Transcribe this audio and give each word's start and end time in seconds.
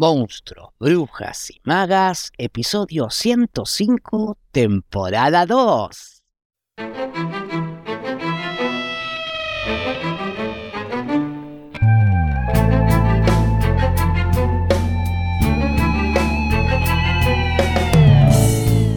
Monstruos, 0.00 0.70
Brujas 0.78 1.50
y 1.50 1.60
Magas, 1.62 2.32
episodio 2.38 3.10
105, 3.10 4.38
temporada 4.50 5.44
2. 5.44 6.22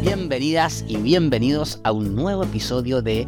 Bienvenidas 0.04 0.86
y 0.88 0.96
bienvenidos 0.96 1.82
a 1.84 1.92
un 1.92 2.16
nuevo 2.16 2.44
episodio 2.44 3.02
de 3.02 3.28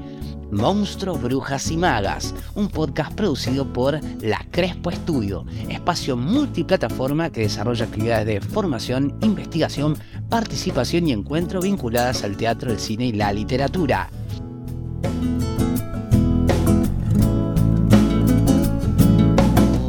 Monstruos, 0.56 1.22
Brujas 1.22 1.70
y 1.70 1.76
Magas, 1.76 2.34
un 2.56 2.70
podcast 2.70 3.14
producido 3.14 3.72
por 3.72 4.00
La 4.22 4.46
Crespo 4.52 4.90
Estudio, 4.90 5.46
espacio 5.70 6.16
multiplataforma 6.16 7.30
que 7.30 7.42
desarrolla 7.42 7.86
actividades 7.86 8.26
de 8.26 8.40
formación, 8.40 9.18
investigación, 9.22 9.98
participación 10.30 11.08
y 11.08 11.12
encuentro 11.12 11.62
vinculadas 11.62 12.24
al 12.24 12.38
teatro, 12.38 12.72
el 12.72 12.80
cine 12.80 13.08
y 13.08 13.12
la 13.12 13.34
literatura. 13.34 14.10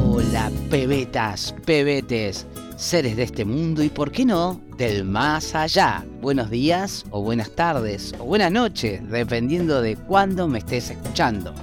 Hola, 0.02 0.50
pebetas, 0.68 1.54
pebetes 1.64 2.46
seres 2.76 3.16
de 3.16 3.22
este 3.24 3.44
mundo 3.44 3.82
y, 3.82 3.88
por 3.88 4.12
qué 4.12 4.24
no, 4.24 4.60
del 4.76 5.04
más 5.04 5.54
allá. 5.54 6.04
Buenos 6.20 6.50
días 6.50 7.04
o 7.10 7.22
buenas 7.22 7.50
tardes 7.50 8.14
o 8.18 8.24
buenas 8.24 8.52
noches, 8.52 9.00
dependiendo 9.10 9.80
de 9.80 9.96
cuándo 9.96 10.46
me 10.46 10.58
estés 10.58 10.90
escuchando. 10.90 11.54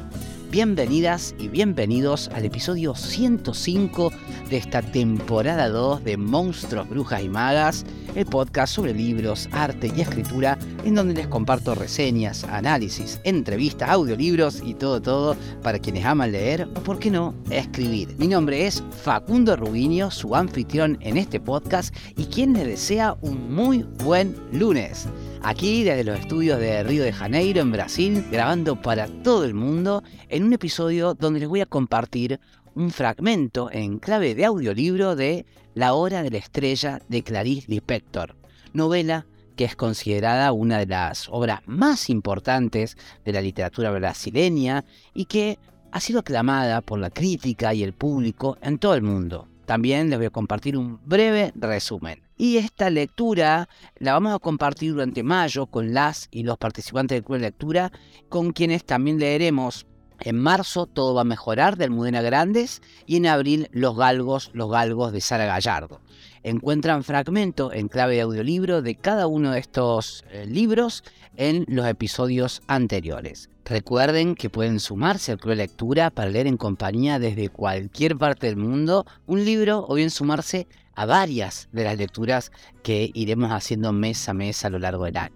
Bienvenidas 0.54 1.34
y 1.40 1.48
bienvenidos 1.48 2.28
al 2.28 2.46
episodio 2.46 2.94
105 2.94 4.12
de 4.52 4.58
esta 4.58 4.84
temporada 4.84 5.68
2 5.68 6.04
de 6.04 6.16
Monstruos, 6.16 6.88
Brujas 6.88 7.24
y 7.24 7.28
Magas, 7.28 7.88
el 8.14 8.28
podcast 8.28 8.76
sobre 8.76 8.94
libros, 8.94 9.50
arte 9.52 9.92
y 9.98 10.02
escritura, 10.02 10.60
en 10.86 10.94
donde 10.94 11.16
les 11.16 11.26
comparto 11.26 11.74
reseñas, 11.74 12.44
análisis, 12.44 13.20
entrevistas, 13.24 13.90
audiolibros 13.90 14.62
y 14.64 14.76
todo, 14.76 15.02
todo 15.02 15.36
para 15.64 15.80
quienes 15.80 16.06
aman 16.06 16.32
leer 16.32 16.68
o, 16.76 16.82
por 16.82 17.00
qué 17.00 17.10
no, 17.10 17.34
escribir. 17.50 18.16
Mi 18.20 18.28
nombre 18.28 18.68
es 18.68 18.84
Facundo 19.02 19.56
Rubinio, 19.56 20.12
su 20.12 20.36
anfitrión 20.36 21.00
en 21.02 21.18
este 21.18 21.40
podcast 21.40 21.96
y 22.16 22.26
quien 22.26 22.54
les 22.54 22.68
desea 22.68 23.18
un 23.22 23.56
muy 23.56 23.88
buen 24.04 24.36
lunes 24.52 25.08
aquí 25.44 25.84
desde 25.84 26.04
los 26.04 26.20
estudios 26.20 26.60
de 26.60 26.84
Río 26.84 27.04
de 27.04 27.14
Janeiro, 27.14 27.62
en 27.62 27.72
Brasil, 27.72 28.26
grabando 28.32 28.82
para 28.82 29.08
todo 29.08 29.44
el 29.44 29.54
mundo, 29.54 30.04
en 30.30 30.44
un 30.44 30.54
episodio 30.54 31.14
donde 31.14 31.42
les 31.42 31.50
voy 31.50 31.62
a 31.62 31.66
compartir 31.66 32.40
un 32.74 32.90
fragmento 32.92 33.70
en 33.72 34.00
clave 34.00 34.36
de 34.36 34.46
audiolibro 34.46 35.16
de 35.16 35.46
La 35.76 35.94
Hora 35.94 36.24
de 36.24 36.32
la 36.32 36.38
Estrella 36.38 37.02
de 37.08 37.24
Clarice 37.24 37.70
Lispector, 37.70 38.36
novela 38.74 39.28
que 39.56 39.66
es 39.66 39.76
considerada 39.76 40.52
una 40.52 40.80
de 40.80 40.88
las 40.88 41.28
obras 41.30 41.60
más 41.68 42.10
importantes 42.10 42.98
de 43.24 43.34
la 43.34 43.42
literatura 43.42 43.92
brasileña 43.92 44.84
y 45.14 45.26
que 45.26 45.60
ha 45.92 46.00
sido 46.00 46.22
aclamada 46.22 46.82
por 46.82 46.98
la 46.98 47.12
crítica 47.12 47.74
y 47.74 47.84
el 47.84 47.94
público 47.94 48.58
en 48.62 48.80
todo 48.80 48.96
el 48.96 49.04
mundo. 49.04 49.48
También 49.66 50.10
les 50.10 50.18
voy 50.18 50.26
a 50.26 50.32
compartir 50.32 50.76
un 50.76 51.00
breve 51.06 51.52
resumen. 51.56 52.23
Y 52.38 52.58
esta 52.58 52.90
lectura 52.90 53.70
la 53.98 54.14
vamos 54.14 54.34
a 54.34 54.40
compartir 54.40 54.94
durante 54.94 55.24
mayo 55.24 55.68
con 55.68 55.94
las 55.94 56.28
y 56.32 56.44
los 56.44 56.58
participantes 56.58 57.18
del 57.18 57.24
Club 57.24 57.38
de 57.38 57.46
Lectura, 57.46 57.92
con 58.30 58.52
quienes 58.52 58.86
también 58.86 59.20
leeremos 59.20 59.86
en 60.20 60.40
marzo 60.40 60.86
Todo 60.86 61.14
va 61.14 61.22
a 61.22 61.26
mejorar 61.26 61.78
de 61.78 61.86
Almudena 61.86 62.22
Grandes 62.22 62.82
y 63.06 63.18
en 63.18 63.28
abril 63.28 63.68
Los 63.72 63.98
Galgos, 63.98 64.52
Los 64.54 64.72
Galgos 64.72 65.12
de 65.12 65.22
Sara 65.22 65.46
Gallardo. 65.46 66.02
Encuentran 66.44 67.06
fragmentos 67.06 67.74
en 67.74 67.88
clave 67.88 68.16
de 68.16 68.22
audiolibro 68.22 68.82
de 68.82 68.96
cada 68.96 69.28
uno 69.28 69.52
de 69.52 69.60
estos 69.60 70.26
eh, 70.30 70.46
libros 70.46 71.04
en 71.38 71.66
los 71.70 71.88
episodios 71.88 72.62
anteriores. 72.68 73.50
Recuerden 73.64 74.36
que 74.36 74.50
pueden 74.50 74.82
sumarse 74.82 75.32
al 75.32 75.40
club 75.40 75.52
de 75.52 75.64
lectura 75.64 76.10
para 76.10 76.30
leer 76.30 76.48
en 76.48 76.58
compañía 76.58 77.18
desde 77.18 77.48
cualquier 77.48 78.18
parte 78.18 78.48
del 78.48 78.58
mundo 78.58 79.06
un 79.26 79.46
libro 79.46 79.86
o 79.88 79.96
bien 79.96 80.10
sumarse 80.10 80.68
a 80.96 81.06
varias 81.06 81.70
de 81.72 81.86
las 81.86 81.98
lecturas 81.98 82.52
que 82.84 83.10
iremos 83.14 83.52
haciendo 83.52 83.94
mes 83.94 84.28
a 84.28 84.34
mes 84.34 84.66
a 84.66 84.70
lo 84.70 84.80
largo 84.80 85.06
del 85.06 85.16
año. 85.16 85.36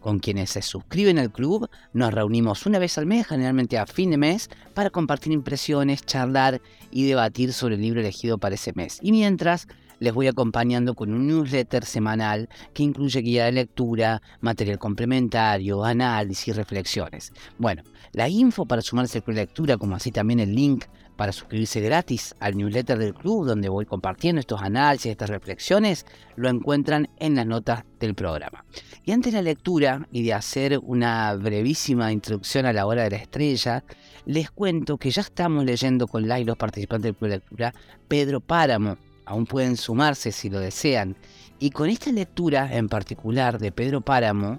Con 0.00 0.18
quienes 0.18 0.50
se 0.50 0.62
suscriben 0.62 1.18
al 1.18 1.32
club 1.32 1.68
nos 1.92 2.12
reunimos 2.12 2.66
una 2.66 2.78
vez 2.78 2.98
al 2.98 3.06
mes, 3.06 3.26
generalmente 3.26 3.78
a 3.78 3.86
fin 3.86 4.10
de 4.10 4.16
mes, 4.16 4.48
para 4.74 4.90
compartir 4.90 5.32
impresiones, 5.32 6.04
charlar 6.04 6.60
y 6.90 7.06
debatir 7.06 7.52
sobre 7.52 7.76
el 7.76 7.82
libro 7.82 8.00
elegido 8.00 8.38
para 8.38 8.54
ese 8.54 8.72
mes. 8.74 8.98
Y 9.02 9.12
mientras 9.12 9.66
les 10.00 10.14
voy 10.14 10.26
acompañando 10.26 10.94
con 10.94 11.12
un 11.12 11.26
newsletter 11.26 11.84
semanal 11.84 12.48
que 12.74 12.82
incluye 12.82 13.20
guía 13.20 13.46
de 13.46 13.52
lectura, 13.52 14.22
material 14.40 14.78
complementario, 14.78 15.84
análisis 15.84 16.48
y 16.48 16.52
reflexiones. 16.52 17.32
Bueno, 17.58 17.82
la 18.12 18.28
info 18.28 18.66
para 18.66 18.82
sumarse 18.82 19.18
al 19.18 19.24
club 19.24 19.36
de 19.36 19.42
lectura, 19.42 19.76
como 19.76 19.96
así 19.96 20.10
también 20.10 20.40
el 20.40 20.54
link 20.54 20.84
para 21.18 21.32
suscribirse 21.32 21.80
gratis 21.80 22.34
al 22.38 22.56
newsletter 22.56 22.96
del 22.96 23.12
club, 23.12 23.44
donde 23.44 23.68
voy 23.68 23.86
compartiendo 23.86 24.38
estos 24.38 24.62
análisis, 24.62 25.10
estas 25.10 25.28
reflexiones, 25.28 26.06
lo 26.36 26.48
encuentran 26.48 27.08
en 27.18 27.34
las 27.34 27.44
notas 27.44 27.82
del 27.98 28.14
programa. 28.14 28.64
Y 29.04 29.10
antes 29.10 29.32
de 29.32 29.38
la 29.40 29.42
lectura 29.42 30.06
y 30.12 30.22
de 30.22 30.32
hacer 30.32 30.78
una 30.80 31.34
brevísima 31.34 32.12
introducción 32.12 32.66
a 32.66 32.72
la 32.72 32.86
hora 32.86 33.02
de 33.02 33.10
la 33.10 33.16
estrella, 33.16 33.82
les 34.26 34.50
cuento 34.52 34.96
que 34.96 35.10
ya 35.10 35.22
estamos 35.22 35.64
leyendo 35.64 36.06
con 36.06 36.24
y 36.30 36.44
los 36.44 36.56
participantes 36.56 37.04
del 37.04 37.16
club 37.16 37.30
de 37.30 37.36
lectura 37.36 37.74
Pedro 38.06 38.40
Páramo, 38.40 38.96
aún 39.28 39.44
pueden 39.44 39.76
sumarse 39.76 40.32
si 40.32 40.48
lo 40.48 40.58
desean. 40.58 41.16
Y 41.58 41.70
con 41.70 41.90
esta 41.90 42.10
lectura 42.10 42.74
en 42.74 42.88
particular 42.88 43.58
de 43.58 43.72
Pedro 43.72 44.00
Páramo, 44.00 44.58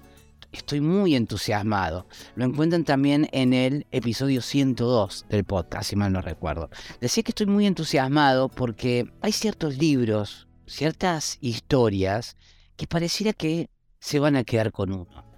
estoy 0.52 0.80
muy 0.80 1.16
entusiasmado. 1.16 2.06
Lo 2.36 2.44
encuentran 2.44 2.84
también 2.84 3.28
en 3.32 3.52
el 3.52 3.86
episodio 3.90 4.42
102 4.42 5.26
del 5.28 5.44
podcast, 5.44 5.90
si 5.90 5.96
mal 5.96 6.12
no 6.12 6.20
recuerdo. 6.20 6.70
Decía 7.00 7.24
que 7.24 7.32
estoy 7.32 7.46
muy 7.46 7.66
entusiasmado 7.66 8.48
porque 8.48 9.12
hay 9.20 9.32
ciertos 9.32 9.76
libros, 9.76 10.46
ciertas 10.66 11.38
historias 11.40 12.36
que 12.76 12.86
pareciera 12.86 13.32
que 13.32 13.70
se 13.98 14.20
van 14.20 14.36
a 14.36 14.44
quedar 14.44 14.70
con 14.70 14.92
uno. 14.92 15.29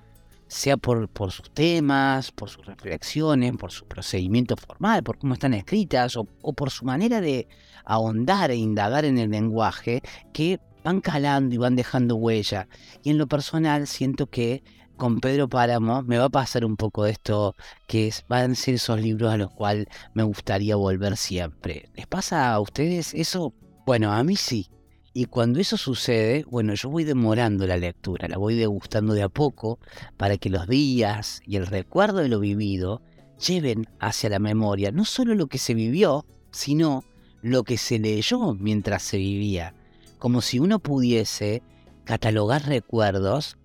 Sea 0.52 0.76
por, 0.76 1.08
sus 1.30 1.50
temas, 1.50 2.30
por 2.30 2.50
sus 2.50 2.66
reflexiones, 2.66 3.56
por 3.56 3.72
su 3.72 3.86
procedimiento 3.86 4.54
formal, 4.56 5.02
por 5.02 5.18
cómo 5.18 5.32
están 5.32 5.54
escritas 5.54 6.14
o, 6.16 6.28
o 6.42 6.52
por 6.52 6.70
su 6.70 6.84
manera 6.84 7.22
de 7.22 7.48
ahondar 7.86 8.50
e 8.50 8.56
indagar 8.56 9.06
en 9.06 9.16
el 9.16 9.30
lenguaje 9.30 10.02
que 10.34 10.60
van 10.84 11.00
calando 11.00 11.54
y 11.54 11.58
van 11.58 11.74
dejando 11.74 12.16
huella. 12.16 12.68
Y 13.02 13.10
en 13.10 13.18
lo 13.18 13.26
personal 13.26 13.86
siento 13.86 14.26
que 14.26 14.62
con 14.98 15.20
Pedro 15.20 15.48
Páramo 15.48 16.02
me 16.02 16.18
va 16.18 16.26
a 16.26 16.28
pasar 16.28 16.66
un 16.66 16.76
poco 16.76 17.04
de 17.04 17.12
esto 17.12 17.56
que 17.86 18.12
van 18.28 18.52
a 18.52 18.54
ser 18.54 18.74
esos 18.74 19.00
libros 19.00 19.32
a 19.32 19.38
los 19.38 19.50
cuales 19.50 19.86
me 20.12 20.22
gustaría 20.22 20.76
volver 20.76 21.16
siempre. 21.16 21.88
¿Les 21.94 22.06
pasa 22.06 22.52
a 22.52 22.60
ustedes 22.60 23.14
eso? 23.14 23.54
Bueno, 23.86 24.12
a 24.12 24.22
mí 24.22 24.36
sí. 24.36 24.68
Y 25.14 25.26
cuando 25.26 25.60
eso 25.60 25.76
sucede, 25.76 26.44
bueno, 26.48 26.74
yo 26.74 26.88
voy 26.88 27.04
demorando 27.04 27.66
la 27.66 27.76
lectura, 27.76 28.28
la 28.28 28.38
voy 28.38 28.54
degustando 28.54 29.12
de 29.12 29.22
a 29.22 29.28
poco 29.28 29.78
para 30.16 30.38
que 30.38 30.48
los 30.48 30.66
días 30.66 31.42
y 31.46 31.56
el 31.56 31.66
recuerdo 31.66 32.18
de 32.18 32.28
lo 32.28 32.40
vivido 32.40 33.02
lleven 33.46 33.86
hacia 33.98 34.30
la 34.30 34.38
memoria 34.38 34.90
no 34.90 35.04
solo 35.04 35.34
lo 35.34 35.48
que 35.48 35.58
se 35.58 35.74
vivió, 35.74 36.24
sino 36.50 37.04
lo 37.42 37.64
que 37.64 37.76
se 37.76 37.98
leyó 37.98 38.54
mientras 38.54 39.02
se 39.02 39.18
vivía, 39.18 39.74
como 40.18 40.40
si 40.40 40.58
uno 40.58 40.78
pudiese 40.78 41.62
catalogar 42.04 42.66
recuerdos 42.66 43.58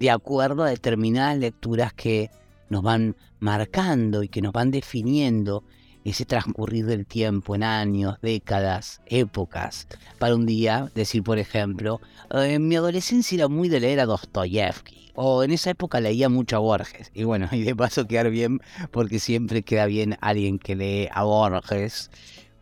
de 0.00 0.10
acuerdo 0.10 0.62
a 0.62 0.70
determinadas 0.70 1.36
lecturas 1.36 1.92
que 1.92 2.30
nos 2.70 2.82
van 2.82 3.16
marcando 3.40 4.22
y 4.22 4.28
que 4.28 4.40
nos 4.40 4.52
van 4.52 4.70
definiendo 4.70 5.64
ese 6.04 6.24
transcurrir 6.24 6.86
del 6.86 7.06
tiempo 7.06 7.54
en 7.54 7.62
años, 7.62 8.18
décadas, 8.22 9.00
épocas. 9.06 9.88
Para 10.18 10.34
un 10.34 10.46
día 10.46 10.90
decir, 10.94 11.22
por 11.22 11.38
ejemplo, 11.38 12.00
eh, 12.30 12.54
en 12.54 12.68
mi 12.68 12.76
adolescencia 12.76 13.36
era 13.36 13.48
muy 13.48 13.68
de 13.68 13.80
leer 13.80 14.00
a 14.00 14.06
Dostoyevsky, 14.06 15.12
o 15.14 15.42
en 15.42 15.52
esa 15.52 15.70
época 15.70 16.00
leía 16.00 16.28
mucho 16.28 16.56
a 16.56 16.60
Borges. 16.60 17.10
Y 17.14 17.24
bueno, 17.24 17.48
y 17.52 17.62
de 17.62 17.74
paso 17.74 18.06
quedar 18.06 18.30
bien, 18.30 18.60
porque 18.90 19.18
siempre 19.18 19.62
queda 19.62 19.86
bien 19.86 20.16
alguien 20.20 20.58
que 20.58 20.76
lee 20.76 21.08
a 21.12 21.24
Borges. 21.24 22.10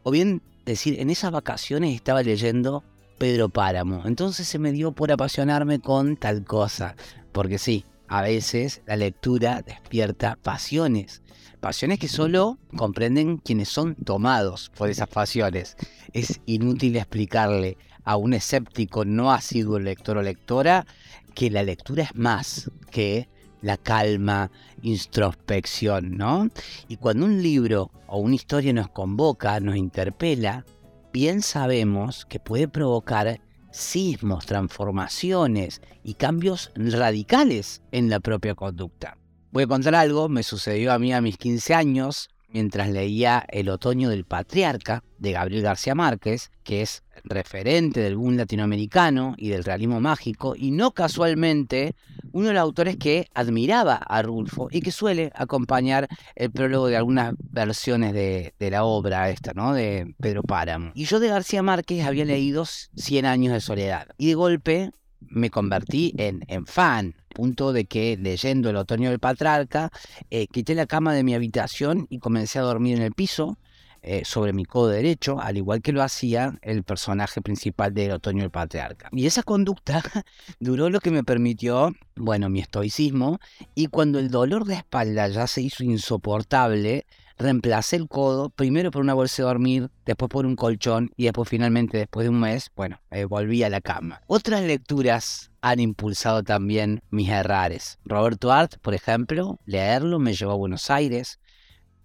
O 0.05 0.11
bien 0.11 0.43
decir, 0.65 1.01
en 1.01 1.11
esas 1.11 1.33
vacaciones 1.33 1.95
estaba 1.95 2.23
leyendo 2.23 2.85
Pedro 3.19 3.49
Páramo. 3.49 4.03
Entonces 4.05 4.47
se 4.49 4.59
me 4.59 4.73
dio 4.73 4.93
por 4.93 5.13
apasionarme 5.13 5.81
con 5.81 6.17
tal 6.17 6.45
cosa. 6.45 6.97
Porque 7.33 7.59
sí, 7.59 7.85
a 8.09 8.23
veces 8.23 8.83
la 8.87 8.97
lectura 8.97 9.63
despierta 9.63 10.37
pasiones. 10.43 11.23
Pasiones 11.61 11.99
que 11.99 12.09
solo 12.09 12.59
comprenden 12.77 13.39
quienes 13.39 13.69
son 13.69 13.95
tomados 13.95 14.71
por 14.77 14.91
esas 14.91 15.09
pasiones. 15.09 15.77
Es 16.13 16.41
inútil 16.47 16.97
explicarle 16.97 17.77
a 18.05 18.17
un 18.17 18.35
escéptico 18.35 19.05
no 19.05 19.33
asiduo 19.33 19.79
lector 19.79 20.19
o 20.19 20.23
lectora 20.23 20.87
que 21.35 21.51
la 21.51 21.63
lectura 21.63 22.05
es 22.05 22.15
más 22.15 22.71
que 22.91 23.29
la 23.63 23.77
calma, 23.77 24.51
introspección, 24.83 26.17
¿no? 26.17 26.49
Y 26.89 26.97
cuando 26.97 27.27
un 27.27 27.43
libro 27.43 27.91
o 28.09 28.19
una 28.19 28.35
historia 28.35 28.73
nos 28.73 28.89
convoca, 28.89 29.61
nos 29.61 29.77
interpela, 29.77 30.65
bien 31.13 31.43
sabemos 31.43 32.27
que 32.27 32.41
puede 32.41 32.69
provocar 32.69 33.41
sismos, 33.71 34.47
transformaciones 34.47 35.81
y 36.05 36.15
cambios 36.15 36.73
radicales 36.75 37.83
en 37.93 38.11
la 38.11 38.21
propia 38.21 38.55
conducta. 38.55 39.17
Voy 39.53 39.65
a 39.65 39.67
contar 39.67 39.95
algo, 39.95 40.31
me 40.31 40.43
sucedió 40.43 40.95
a 40.95 40.99
mí 40.99 41.13
a 41.13 41.21
mis 41.21 41.37
15 41.37 41.75
años, 41.75 42.31
mientras 42.49 42.89
leía 42.89 43.45
El 43.51 43.69
otoño 43.69 44.09
del 44.09 44.25
patriarca 44.25 45.05
de 45.19 45.33
Gabriel 45.33 45.61
García 45.61 45.95
Márquez, 45.95 46.51
que 46.65 46.81
es 46.81 47.03
referente 47.23 48.01
del 48.01 48.17
boom 48.17 48.39
latinoamericano 48.39 49.35
y 49.37 49.51
del 49.51 49.63
realismo 49.63 50.01
mágico, 50.01 50.55
y 50.57 50.71
no 50.71 50.93
casualmente 50.93 51.95
uno 52.33 52.49
de 52.49 52.55
los 52.55 52.63
autores 52.63 52.97
que 52.97 53.29
admiraba 53.35 53.97
a 53.97 54.23
Rulfo 54.23 54.69
y 54.71 54.81
que 54.81 54.91
suele 54.91 55.31
acompañar 55.35 56.09
el 56.35 56.51
prólogo 56.51 56.87
de 56.87 56.97
algunas 56.97 57.35
versiones 57.39 58.15
de, 58.15 58.55
la 58.59 58.85
obra 58.85 59.29
esta, 59.29 59.53
¿no? 59.53 59.75
De 59.75 60.15
Pedro 60.19 60.43
Páramo. 60.43 60.93
Y 60.95 61.05
yo 61.05 61.21
de 61.21 61.29
García 61.29 61.63
Márquez 61.63 62.07
había 62.07 62.25
leído 62.25 62.65
Cien 62.65 63.27
años 63.27 63.53
de 63.53 63.61
soledad. 63.61 64.09
Y 64.17 64.29
de 64.29 64.35
golpe 64.35 64.91
me 65.21 65.51
convertí 65.51 66.15
en, 66.17 66.43
en 66.49 66.65
fan, 66.65 67.15
punto 67.33 67.73
de 67.73 67.85
que 67.85 68.17
leyendo 68.17 68.71
El 68.71 68.77
otoño 68.77 69.11
del 69.11 69.19
patriarca, 69.19 69.91
eh, 70.31 70.47
quité 70.47 70.75
la 70.75 70.87
cama 70.87 71.15
de 71.15 71.25
mi 71.25 71.35
habitación 71.35 72.07
y 72.11 72.19
comencé 72.19 72.59
a 72.59 72.63
dormir 72.63 72.97
en 72.97 73.03
el 73.03 73.13
piso. 73.13 73.59
Eh, 74.05 74.23
sobre 74.25 74.53
mi 74.53 74.65
codo 74.65 74.89
derecho, 74.89 75.39
al 75.41 75.57
igual 75.57 75.81
que 75.81 75.93
lo 75.93 76.03
hacía 76.03 76.59
el 76.63 76.83
personaje 76.83 77.41
principal 77.41 77.95
del 77.95 78.11
Otoño 78.11 78.41
del 78.41 78.51
Patriarca. 78.51 79.09
Y 79.13 79.27
esa 79.27 79.45
conducta 79.45 80.03
duró 80.59 80.91
lo 80.91 80.99
que 80.99 81.13
me 81.13 81.23
permitió, 81.23 81.93
bueno, 82.17 82.49
mi 82.49 82.59
estoicismo, 82.59 83.39
y 83.77 83.87
cuando 83.87 84.19
el 84.19 84.29
dolor 84.29 84.65
de 84.65 84.75
espalda 84.75 85.29
ya 85.29 85.47
se 85.47 85.63
hizo 85.63 85.85
insoportable, 85.85 87.07
reemplacé 87.43 87.97
el 87.97 88.09
codo 88.09 88.51
primero 88.51 88.91
por 88.91 89.03
una 89.03 89.15
bolsa 89.15 89.43
de 89.43 89.49
dormir, 89.49 89.91
después 90.07 90.29
por 90.29 90.47
un 90.47 90.57
colchón 90.57 91.11
y 91.17 91.25
después 91.25 91.49
finalmente 91.49 91.99
después 91.99 92.25
de 92.25 92.31
un 92.31 92.41
mes, 92.41 92.71
bueno, 92.75 93.01
volví 93.29 93.63
a 93.63 93.69
la 93.69 93.81
cama. 93.81 94.23
Otras 94.27 94.63
lecturas 94.63 95.51
han 95.61 95.81
impulsado 95.81 96.43
también 96.43 97.03
mis 97.11 97.29
errares. 97.29 97.99
Roberto 98.05 98.53
Art, 98.53 98.77
por 98.81 98.95
ejemplo, 98.95 99.59
leerlo 99.65 100.19
me 100.19 100.35
llevó 100.35 100.53
a 100.53 100.57
Buenos 100.57 100.91
Aires. 100.91 101.39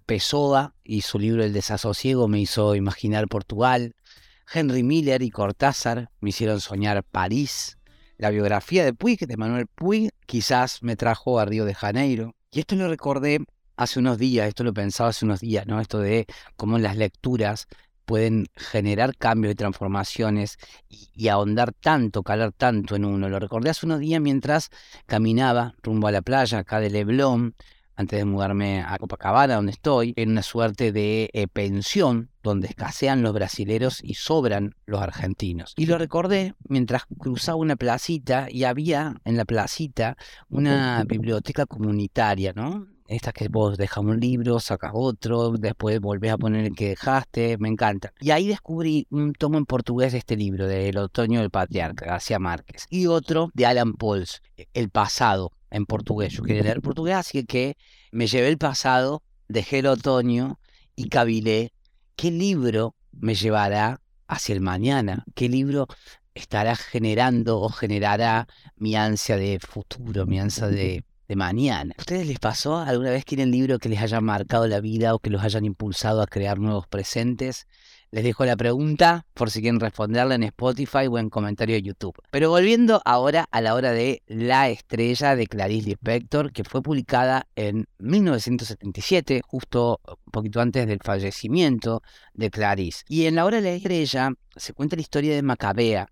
Pessoa 0.05 0.73
y 0.83 1.01
su 1.01 1.19
libro 1.19 1.43
El 1.43 1.53
desasosiego 1.53 2.27
me 2.27 2.39
hizo 2.39 2.75
imaginar 2.75 3.27
Portugal. 3.27 3.95
Henry 4.51 4.83
Miller 4.83 5.21
y 5.21 5.29
Cortázar 5.29 6.09
me 6.21 6.29
hicieron 6.29 6.61
soñar 6.61 7.03
París. 7.03 7.77
La 8.17 8.29
biografía 8.29 8.85
de 8.85 8.93
Puig, 8.93 9.27
de 9.27 9.37
Manuel 9.37 9.67
Puig, 9.67 10.11
quizás 10.25 10.81
me 10.81 10.95
trajo 10.95 11.39
a 11.39 11.45
Río 11.45 11.65
de 11.65 11.73
Janeiro. 11.73 12.35
Y 12.51 12.61
esto 12.61 12.75
lo 12.75 12.87
recordé 12.87 13.41
hace 13.77 13.99
unos 13.99 14.17
días, 14.17 14.47
esto 14.47 14.63
lo 14.63 14.73
pensaba 14.73 15.11
hace 15.11 15.23
unos 15.23 15.39
días, 15.39 15.65
¿no? 15.67 15.79
Esto 15.79 15.99
de 15.99 16.25
cómo 16.57 16.77
las 16.79 16.97
lecturas 16.97 17.67
pueden 18.05 18.47
generar 18.55 19.15
cambios 19.17 19.51
y 19.51 19.55
transformaciones 19.55 20.57
y, 20.89 21.27
ahondar 21.27 21.73
tanto, 21.73 22.23
calar 22.23 22.53
tanto 22.53 22.95
en 22.95 23.05
uno. 23.05 23.29
Lo 23.29 23.37
recordé 23.39 23.69
hace 23.69 23.85
unos 23.85 23.99
días 23.99 24.21
mientras 24.21 24.69
caminaba 25.05 25.75
rumbo 25.83 26.07
a 26.07 26.11
la 26.11 26.21
playa 26.21 26.59
acá 26.59 26.79
de 26.79 26.89
Leblon, 26.89 27.53
antes 27.97 28.19
de 28.19 28.25
mudarme 28.25 28.81
a 28.81 28.97
Copacabana, 28.97 29.55
donde 29.55 29.71
estoy, 29.71 30.13
en 30.15 30.31
una 30.31 30.43
suerte 30.43 30.91
de 30.91 31.29
eh, 31.33 31.47
pensión 31.47 32.29
donde 32.43 32.67
escasean 32.67 33.23
los 33.23 33.33
brasileros 33.33 34.01
y 34.03 34.13
sobran 34.13 34.75
los 34.85 35.01
argentinos. 35.01 35.73
Y 35.75 35.87
lo 35.87 35.97
recordé 35.97 36.53
mientras 36.69 37.03
cruzaba 37.17 37.57
una 37.57 37.75
placita 37.75 38.47
y 38.49 38.63
había 38.63 39.15
en 39.25 39.35
la 39.35 39.45
placita 39.45 40.15
una 40.47 41.03
biblioteca 41.05 41.65
comunitaria, 41.65 42.53
¿no? 42.55 42.87
Estas 43.07 43.33
que 43.33 43.47
vos 43.47 43.77
dejas 43.77 44.03
un 44.03 44.19
libro, 44.19 44.59
sacas 44.59 44.91
otro, 44.93 45.51
después 45.51 45.99
volvés 45.99 46.33
a 46.33 46.37
poner 46.37 46.65
el 46.65 46.75
que 46.75 46.89
dejaste, 46.89 47.57
me 47.57 47.69
encanta. 47.69 48.13
Y 48.19 48.31
ahí 48.31 48.47
descubrí 48.47 49.07
un 49.09 49.33
tomo 49.33 49.57
en 49.57 49.65
portugués 49.65 50.11
de 50.11 50.17
este 50.17 50.35
libro, 50.35 50.67
de 50.67 50.89
El 50.89 50.97
otoño 50.97 51.39
del 51.39 51.49
patriarca, 51.49 52.05
García 52.05 52.39
Márquez, 52.39 52.85
y 52.89 53.07
otro 53.07 53.49
de 53.53 53.65
Alan 53.65 53.93
Pauls, 53.93 54.41
El 54.73 54.89
pasado, 54.89 55.51
en 55.69 55.85
portugués. 55.85 56.33
Yo 56.33 56.43
quería 56.43 56.63
leer 56.63 56.81
portugués, 56.81 57.15
así 57.15 57.45
que 57.45 57.77
me 58.11 58.27
llevé 58.27 58.49
el 58.49 58.57
pasado, 58.57 59.23
dejé 59.47 59.79
el 59.79 59.87
otoño 59.87 60.59
y 60.95 61.09
cabilé 61.09 61.73
qué 62.15 62.31
libro 62.31 62.95
me 63.11 63.35
llevará 63.35 64.01
hacia 64.27 64.53
el 64.53 64.61
mañana, 64.61 65.25
qué 65.35 65.49
libro 65.49 65.87
estará 66.33 66.75
generando 66.75 67.59
o 67.59 67.69
generará 67.69 68.47
mi 68.75 68.95
ansia 68.95 69.37
de 69.37 69.59
futuro, 69.59 70.25
mi 70.25 70.39
ansia 70.39 70.67
de 70.67 71.03
de 71.27 71.35
mañana. 71.35 71.93
¿A 71.97 72.01
ustedes 72.01 72.27
les 72.27 72.39
pasó 72.39 72.77
alguna 72.77 73.11
vez 73.11 73.25
que 73.25 73.35
tienen 73.35 73.51
libro 73.51 73.79
que 73.79 73.89
les 73.89 74.01
haya 74.01 74.21
marcado 74.21 74.67
la 74.67 74.79
vida 74.79 75.13
o 75.13 75.19
que 75.19 75.29
los 75.29 75.43
hayan 75.43 75.65
impulsado 75.65 76.21
a 76.21 76.27
crear 76.27 76.59
nuevos 76.59 76.87
presentes? 76.87 77.67
Les 78.09 78.23
dejo 78.23 78.45
la 78.45 78.55
pregunta 78.55 79.25
por 79.33 79.51
si 79.51 79.59
quieren 79.59 79.81
responderla 79.81 80.35
en 80.35 80.43
Spotify 80.43 81.07
o 81.09 81.17
en 81.17 81.29
comentario 81.29 81.75
de 81.75 81.81
YouTube. 81.81 82.15
Pero 82.31 82.49
volviendo 82.49 83.01
ahora 83.03 83.45
a 83.51 83.59
la 83.59 83.75
hora 83.75 83.91
de 83.91 84.23
La 84.27 84.69
estrella 84.69 85.35
de 85.35 85.45
Clarice 85.45 85.87
Lispector, 85.87 86.53
que 86.53 86.63
fue 86.63 86.81
publicada 86.81 87.47
en 87.55 87.85
1977, 87.99 89.41
justo 89.45 89.99
un 90.07 90.31
poquito 90.31 90.61
antes 90.61 90.87
del 90.87 90.99
fallecimiento 91.03 92.01
de 92.33 92.49
Clarice. 92.49 93.03
Y 93.09 93.25
en 93.25 93.35
la 93.35 93.43
hora 93.43 93.57
de 93.57 93.63
la 93.63 93.75
estrella 93.75 94.31
se 94.55 94.73
cuenta 94.73 94.95
la 94.95 95.01
historia 95.01 95.35
de 95.35 95.41
Macabea, 95.41 96.07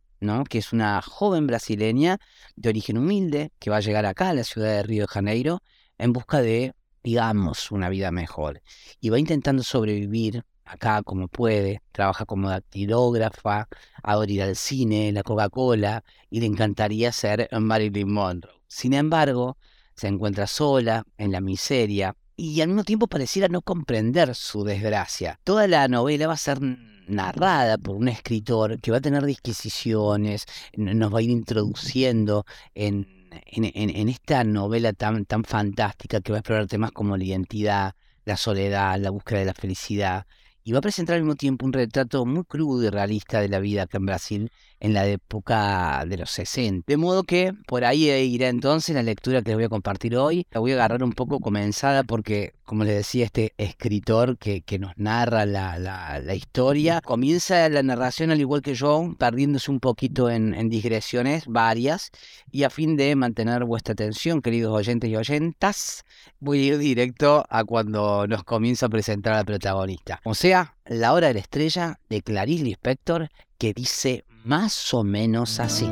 que 0.50 0.58
es 0.58 0.74
una 0.74 1.02
joven 1.02 1.48
brasileña 1.48 2.18
de 2.56 2.70
origen 2.70 2.98
humilde 2.98 3.52
que 3.60 3.70
va 3.70 3.78
a 3.78 3.82
llegar 3.82 4.06
acá 4.06 4.30
a 4.30 4.34
la 4.34 4.44
ciudad 4.44 4.70
de 4.70 4.84
Río 4.84 5.04
de 5.04 5.08
Janeiro 5.08 5.62
en 5.98 6.14
busca 6.14 6.42
de, 6.42 6.74
digamos, 7.04 7.72
una 7.72 7.90
vida 7.90 8.12
mejor. 8.12 8.62
Y 9.00 9.10
va 9.10 9.20
intentando 9.20 9.64
sobrevivir 9.64 10.44
acá 10.64 11.04
como 11.04 11.28
puede, 11.28 11.82
trabaja 11.92 12.26
como 12.26 12.50
dactilógrafa, 12.50 13.68
adora 14.04 14.32
ir 14.32 14.42
al 14.42 14.56
cine, 14.56 15.12
la 15.12 15.24
Coca-Cola, 15.24 16.04
y 16.30 16.40
le 16.40 16.48
encantaría 16.48 17.12
ser 17.12 17.48
Marilyn 17.52 18.12
Monroe. 18.12 18.56
Sin 18.68 18.94
embargo, 18.94 19.58
se 19.96 20.08
encuentra 20.08 20.48
sola, 20.48 21.04
en 21.18 21.32
la 21.32 21.40
miseria, 21.40 22.16
y 22.36 22.60
al 22.62 22.68
mismo 22.68 22.84
tiempo 22.84 23.08
pareciera 23.08 23.48
no 23.48 23.62
comprender 23.62 24.36
su 24.36 24.64
desgracia. 24.64 25.40
Toda 25.44 25.68
la 25.68 25.88
novela 25.88 26.28
va 26.28 26.34
a 26.34 26.38
ser 26.38 26.60
narrada 27.08 27.78
por 27.78 27.96
un 27.96 28.08
escritor 28.08 28.80
que 28.80 28.92
va 28.92 28.98
a 28.98 29.02
tener 29.02 29.26
disquisiciones, 29.26 30.46
nos 30.76 31.14
va 31.14 31.20
a 31.20 31.22
ir 31.22 31.30
introduciendo 31.30 32.46
en, 32.74 33.08
en, 33.32 34.10
esta 34.10 34.44
novela 34.44 34.94
tan, 34.94 35.26
tan 35.26 35.44
fantástica 35.44 36.22
que 36.22 36.32
va 36.32 36.38
a 36.38 36.40
explorar 36.40 36.68
temas 36.68 36.92
como 36.92 37.18
la 37.18 37.24
identidad, 37.24 37.96
la 38.26 38.38
soledad, 38.38 39.00
la 39.00 39.12
búsqueda 39.12 39.40
de 39.40 39.46
la 39.46 39.54
felicidad, 39.54 40.26
y 40.64 40.72
va 40.72 40.80
a 40.80 40.82
presentar 40.82 41.16
al 41.16 41.22
mismo 41.22 41.36
tiempo 41.36 41.66
un 41.66 41.74
retrato 41.74 42.26
muy 42.26 42.44
crudo 42.44 42.84
y 42.84 42.90
realista 42.90 43.40
de 43.40 43.50
la 43.50 43.60
vida 43.60 43.84
acá 43.84 44.00
en 44.00 44.06
Brasil 44.08 44.52
en 44.80 44.94
la 44.94 45.08
época 45.08 46.04
de 46.08 46.18
los 46.18 46.32
60. 46.32 46.84
De 46.88 46.98
modo 46.98 47.24
que 47.24 47.54
por 47.68 47.86
ahí 47.86 48.10
irá 48.10 48.50
entonces 48.50 48.96
la 48.96 49.04
lectura 49.04 49.42
que 49.42 49.50
les 49.50 49.58
voy 49.58 49.66
a 49.66 49.70
compartir 49.70 50.16
hoy. 50.18 50.46
La 50.52 50.60
voy 50.60 50.72
a 50.72 50.76
agarrar 50.76 51.04
un 51.04 51.14
poco 51.14 51.40
comenzada 51.40 52.04
porque, 52.04 52.54
como 52.66 52.84
les 52.84 52.96
decía, 52.96 53.26
este 53.26 53.54
escritor 53.58 54.38
que, 54.38 54.62
que 54.62 54.80
nos 54.80 54.92
narra 54.98 55.46
la, 55.46 55.80
la, 55.80 56.36
historia 56.36 57.02
comienza 57.02 57.68
la 57.70 57.82
narración 57.82 58.32
al 58.32 58.40
igual 58.40 58.62
que 58.62 58.76
yo, 58.76 59.16
perdiéndose 59.18 59.72
un 59.72 59.80
poquito 59.80 60.30
en, 60.30 60.54
en 60.54 60.70
digresiones 60.70 61.46
varias 61.48 62.12
y 62.52 62.64
a 62.64 62.70
fin 62.70 62.98
de 62.98 63.16
mantener 63.16 63.64
vuestra 63.64 63.94
atención, 63.94 64.42
queridos 64.42 64.74
oyentes 64.74 65.10
y 65.10 65.16
oyentas, 65.16 66.04
voy 66.40 66.60
a 66.60 66.66
ir 66.66 66.78
directo 66.78 67.46
a 67.50 67.64
cuando 67.64 68.28
nos 68.28 68.44
comienza 68.44 68.88
a 68.88 68.90
presentar 68.90 69.34
al 69.34 69.46
protagonista. 69.46 70.22
O 70.24 70.36
sea, 70.36 70.76
La 70.86 71.14
Hora 71.14 71.28
de 71.28 71.36
la 71.36 71.40
Estrella 71.40 72.00
de 72.10 72.22
Clarice 72.22 72.64
Lispector, 72.64 73.30
que 73.58 73.74
dice 73.74 74.26
más 74.44 74.94
o 74.94 75.04
menos 75.04 75.60
así. 75.60 75.90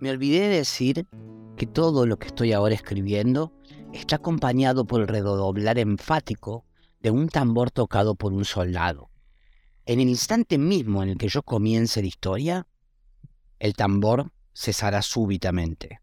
Me 0.00 0.10
olvidé 0.10 0.48
de 0.48 0.56
decir 0.56 1.06
que 1.56 1.66
todo 1.66 2.06
lo 2.06 2.18
que 2.18 2.28
estoy 2.28 2.52
ahora 2.52 2.74
escribiendo 2.74 3.52
está 3.92 4.16
acompañado 4.16 4.86
por 4.86 5.02
el 5.02 5.08
redoblar 5.08 5.78
enfático 5.78 6.64
de 7.00 7.10
un 7.10 7.28
tambor 7.28 7.70
tocado 7.70 8.14
por 8.14 8.32
un 8.32 8.44
soldado. 8.44 9.10
En 9.86 10.00
el 10.00 10.08
instante 10.08 10.58
mismo 10.58 11.02
en 11.02 11.10
el 11.10 11.18
que 11.18 11.28
yo 11.28 11.42
comience 11.42 12.00
la 12.00 12.08
historia, 12.08 12.66
el 13.58 13.74
tambor 13.74 14.32
cesará 14.54 15.02
súbitamente. 15.02 16.00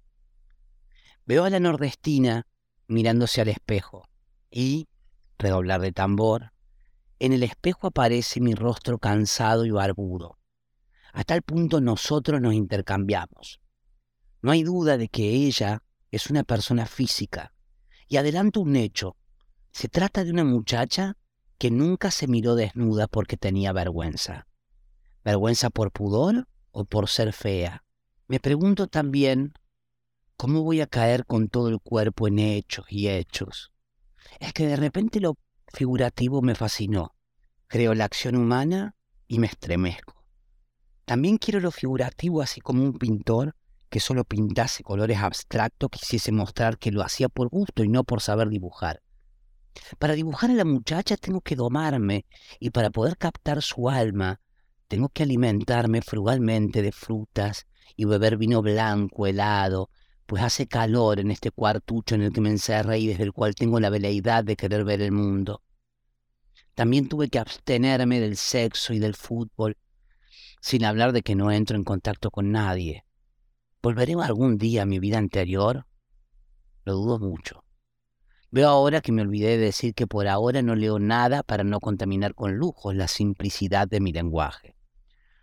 Veo 1.26 1.44
a 1.44 1.50
la 1.50 1.60
nordestina 1.60 2.46
mirándose 2.88 3.42
al 3.42 3.50
espejo 3.50 4.08
y, 4.50 4.88
redoblar 5.38 5.82
de 5.82 5.92
tambor, 5.92 6.54
en 7.20 7.34
el 7.34 7.44
espejo 7.44 7.88
aparece 7.88 8.40
mi 8.40 8.54
rostro 8.54 9.00
cansado 9.00 9.66
y 9.66 9.72
barbudo. 9.72 10.38
A 11.14 11.24
tal 11.24 11.42
punto 11.42 11.82
nosotros 11.82 12.42
nos 12.42 12.54
intercambiamos. 12.54 13.60
No 14.42 14.52
hay 14.52 14.64
duda 14.64 14.98
de 14.98 15.10
que 15.10 15.30
ella 15.30 15.82
es 16.12 16.30
una 16.30 16.44
persona 16.44 16.86
física. 16.86 17.54
Y 18.08 18.18
adelanto 18.18 18.62
un 18.62 18.76
hecho. 18.76 19.18
Se 19.72 19.90
trata 19.90 20.24
de 20.24 20.32
una 20.32 20.44
muchacha 20.44 21.18
que 21.58 21.72
nunca 21.72 22.12
se 22.12 22.28
miró 22.28 22.56
desnuda 22.56 23.08
porque 23.08 23.36
tenía 23.36 23.74
vergüenza. 23.74 24.48
¿Vergüenza 25.24 25.70
por 25.70 25.92
pudor 25.92 26.48
o 26.72 26.86
por 26.86 27.10
ser 27.10 27.34
fea? 27.34 27.84
Me 28.28 28.40
pregunto 28.40 28.88
también 28.88 29.54
¿Cómo 30.38 30.62
voy 30.62 30.82
a 30.82 30.88
caer 30.88 31.26
con 31.26 31.50
todo 31.50 31.70
el 31.70 31.80
cuerpo 31.80 32.28
en 32.28 32.38
hechos 32.38 32.86
y 32.90 33.10
hechos? 33.10 33.72
es 34.40 34.54
que 34.54 34.68
de 34.68 34.76
repente 34.76 35.20
lo 35.20 35.38
figurativo 35.74 36.42
me 36.42 36.54
fascinó. 36.54 37.16
Creo 37.68 37.94
la 37.96 38.06
acción 38.06 38.36
humana 38.36 38.96
y 39.28 39.40
me 39.40 39.48
estremezco. 39.48 40.26
También 41.06 41.38
quiero 41.38 41.60
lo 41.60 41.72
figurativo 41.72 42.42
así 42.42 42.62
como 42.62 42.84
un 42.84 42.94
pintor 42.94 43.56
que 43.90 44.00
solo 44.00 44.26
pintase 44.26 44.84
colores 44.84 45.18
abstractos 45.18 45.90
quisiese 45.90 46.32
mostrar 46.32 46.78
que 46.78 46.92
lo 46.92 47.02
hacía 47.02 47.30
por 47.30 47.50
gusto 47.50 47.84
y 47.84 47.90
no 47.90 48.04
por 48.04 48.22
saber 48.22 48.50
dibujar. 48.50 49.02
Para 49.98 50.14
dibujar 50.14 50.52
a 50.52 50.56
la 50.56 50.66
muchacha 50.66 51.18
tengo 51.18 51.42
que 51.42 51.56
domarme 51.56 52.26
y 52.60 52.72
para 52.72 52.90
poder 52.90 53.18
captar 53.18 53.62
su 53.62 53.90
alma 53.90 54.42
tengo 54.88 55.10
que 55.10 55.24
alimentarme 55.24 56.02
frugalmente 56.02 56.82
de 56.82 56.92
frutas 56.92 57.68
y 57.96 58.06
beber 58.06 58.38
vino 58.38 58.62
blanco, 58.62 59.28
helado, 59.28 59.90
pues 60.28 60.44
hace 60.44 60.68
calor 60.68 61.20
en 61.20 61.32
este 61.32 61.52
cuartucho 61.52 62.16
en 62.16 62.22
el 62.22 62.34
que 62.34 62.42
me 62.42 62.50
encerré 62.50 63.00
y 63.00 63.08
desde 63.08 63.24
el 63.24 63.32
cual 63.32 63.56
tengo 63.56 63.80
la 63.80 63.90
veleidad 63.90 64.44
de 64.44 64.58
querer 64.58 64.84
ver 64.84 65.02
el 65.02 65.14
mundo. 65.14 65.64
También 66.76 67.08
tuve 67.08 67.30
que 67.30 67.40
abstenerme 67.40 68.20
del 68.20 68.36
sexo 68.36 68.94
y 68.94 69.00
del 69.00 69.16
fútbol, 69.16 69.78
sin 70.60 70.84
hablar 70.84 71.14
de 71.14 71.24
que 71.24 71.34
no 71.34 71.50
entro 71.50 71.78
en 71.78 71.86
contacto 71.86 72.30
con 72.30 72.52
nadie. 72.52 73.06
¿Volveré 73.82 74.16
algún 74.22 74.58
día 74.58 74.84
a 74.84 74.86
mi 74.86 75.00
vida 75.00 75.18
anterior? 75.18 75.88
Lo 76.84 76.94
dudo 76.94 77.20
mucho. 77.20 77.64
Veo 78.52 78.68
ahora 78.68 79.00
que 79.00 79.14
me 79.14 79.22
olvidé 79.22 79.52
de 79.52 79.66
decir 79.66 79.94
que 79.94 80.08
por 80.08 80.28
ahora 80.28 80.62
no 80.62 80.76
leo 80.76 81.00
nada 81.00 81.42
para 81.42 81.64
no 81.64 81.80
contaminar 81.80 82.36
con 82.36 82.58
lujos 82.58 82.96
la 82.96 83.08
simplicidad 83.08 83.88
de 83.88 84.02
mi 84.02 84.12
lenguaje. 84.12 84.76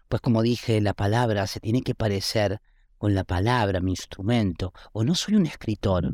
Pues 0.09 0.21
como 0.21 0.43
dije, 0.43 0.81
la 0.83 0.93
palabra 0.93 1.47
se 1.47 1.61
tiene 1.61 1.81
que 1.81 1.95
parecer 1.95 2.61
con 3.04 3.14
la 3.14 3.25
palabra, 3.25 3.82
mi 3.82 3.90
instrumento, 3.90 4.73
o 4.94 5.04
no 5.04 5.14
soy 5.14 5.34
un 5.34 5.44
escritor. 5.44 6.11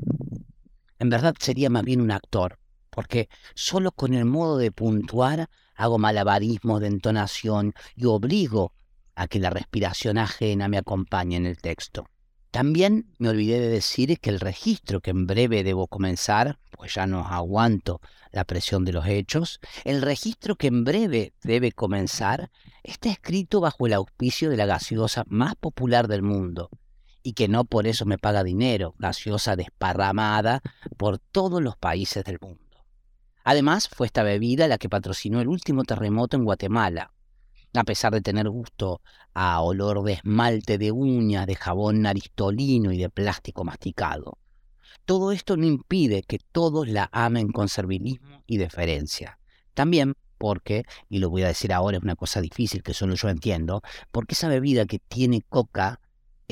En 0.99 1.09
verdad 1.09 1.37
sería 1.39 1.71
más 1.71 1.85
bien 1.85 2.01
un 2.01 2.11
actor, 2.11 2.59
porque 2.91 3.29
solo 3.55 3.93
con 3.93 4.13
el 4.13 4.25
modo 4.25 4.59
de 4.59 4.73
puntuar 4.73 5.49
hago 5.77 5.99
malabarismos 5.99 6.81
de 6.81 6.89
entonación 6.89 7.75
y 7.95 8.07
obligo 8.07 8.73
a 9.15 9.29
que 9.29 9.39
la 9.39 9.51
respiración 9.51 10.19
ajena 10.19 10.67
me 10.67 10.79
acompañe 10.79 11.37
en 11.37 11.47
el 11.47 11.59
texto. 11.59 12.09
También 12.51 13.15
me 13.19 13.29
olvidé 13.29 13.61
de 13.61 13.69
decir 13.69 14.19
que 14.19 14.31
el 14.31 14.41
registro 14.41 15.01
que 15.01 15.13
en 15.13 15.29
breve 15.29 15.63
debo 15.63 15.87
comenzar, 15.87 16.59
pues 16.73 16.95
ya 16.95 17.07
no 17.07 17.21
aguanto 17.21 18.01
la 18.33 18.45
presión 18.45 18.85
de 18.85 18.93
los 18.93 19.07
hechos, 19.07 19.61
el 19.85 20.03
registro 20.03 20.57
que 20.57 20.67
en 20.67 20.83
breve 20.83 21.35
debe 21.45 21.71
comenzar 21.71 22.51
está 22.83 23.11
escrito 23.11 23.61
bajo 23.61 23.87
el 23.87 23.93
auspicio 23.93 24.51
de 24.51 24.57
la 24.57 24.67
gaseosa 24.67 25.23
más 25.29 25.55
popular 25.55 26.09
del 26.09 26.23
mundo, 26.23 26.71
y 27.23 27.35
que 27.35 27.49
no 27.49 27.65
por 27.65 27.87
eso 27.87 28.07
me 28.07 28.19
paga 28.19 28.45
dinero, 28.45 28.95
gaseosa 28.99 29.57
desparramada 29.57 30.63
por 30.97 31.19
todos 31.19 31.63
los 31.63 31.77
países 31.77 32.25
del 32.25 32.39
mundo. 32.41 32.61
Además, 33.45 33.89
fue 33.89 34.07
esta 34.07 34.23
bebida 34.23 34.69
la 34.69 34.79
que 34.79 34.89
patrocinó 34.89 35.41
el 35.41 35.49
último 35.49 35.85
terremoto 35.85 36.37
en 36.37 36.45
Guatemala, 36.45 37.13
a 37.75 37.85
pesar 37.85 38.13
de 38.13 38.21
tener 38.21 38.49
gusto 38.49 39.01
a 39.33 39.61
olor 39.63 40.03
de 40.03 40.15
esmalte 40.15 40.79
de 40.79 40.93
uñas, 40.93 41.47
de 41.47 41.55
jabón 41.55 42.07
aristolino 42.07 42.93
y 42.93 42.99
de 42.99 43.09
plástico 43.09 43.65
masticado. 43.65 44.39
Todo 45.05 45.33
esto 45.33 45.57
no 45.57 45.67
impide 45.67 46.23
que 46.23 46.39
todos 46.53 46.89
la 46.89 47.09
amen 47.13 47.51
con 47.51 47.69
servilismo 47.69 48.43
y 48.47 48.59
deferencia. 48.59 49.39
También 49.75 50.15
porque, 50.37 50.85
y 51.09 51.19
lo 51.19 51.31
voy 51.31 51.43
a 51.43 51.49
decir 51.49 51.73
ahora, 51.73 51.99
es 51.99 52.03
una 52.03 52.17
cosa 52.17 52.41
difícil 52.41 52.83
que 52.83 52.95
solo 52.95 53.15
yo 53.15 53.29
entiendo, 53.29 53.83
porque 54.11 54.35
esa 54.35 54.49
bebida 54.49 54.87
que 54.87 54.99
tiene 54.99 55.43
coca 55.49 56.01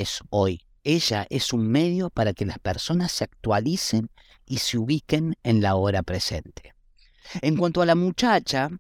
es 0.01 0.21
hoy. 0.31 0.63
Ella 0.85 1.27
es 1.29 1.53
un 1.53 1.69
medio 1.69 2.09
para 2.09 2.33
que 2.33 2.47
las 2.47 2.59
personas 2.59 3.13
se 3.13 3.25
actualicen 3.25 4.11
y 4.47 4.59
se 4.59 4.79
ubiquen 4.79 5.37
en 5.43 5.61
la 5.61 5.75
hora 5.75 6.03
presente. 6.03 6.75
En 7.43 7.57
cuanto 7.57 7.83
a 7.83 7.87
la 7.87 7.95
muchacha, 7.95 8.71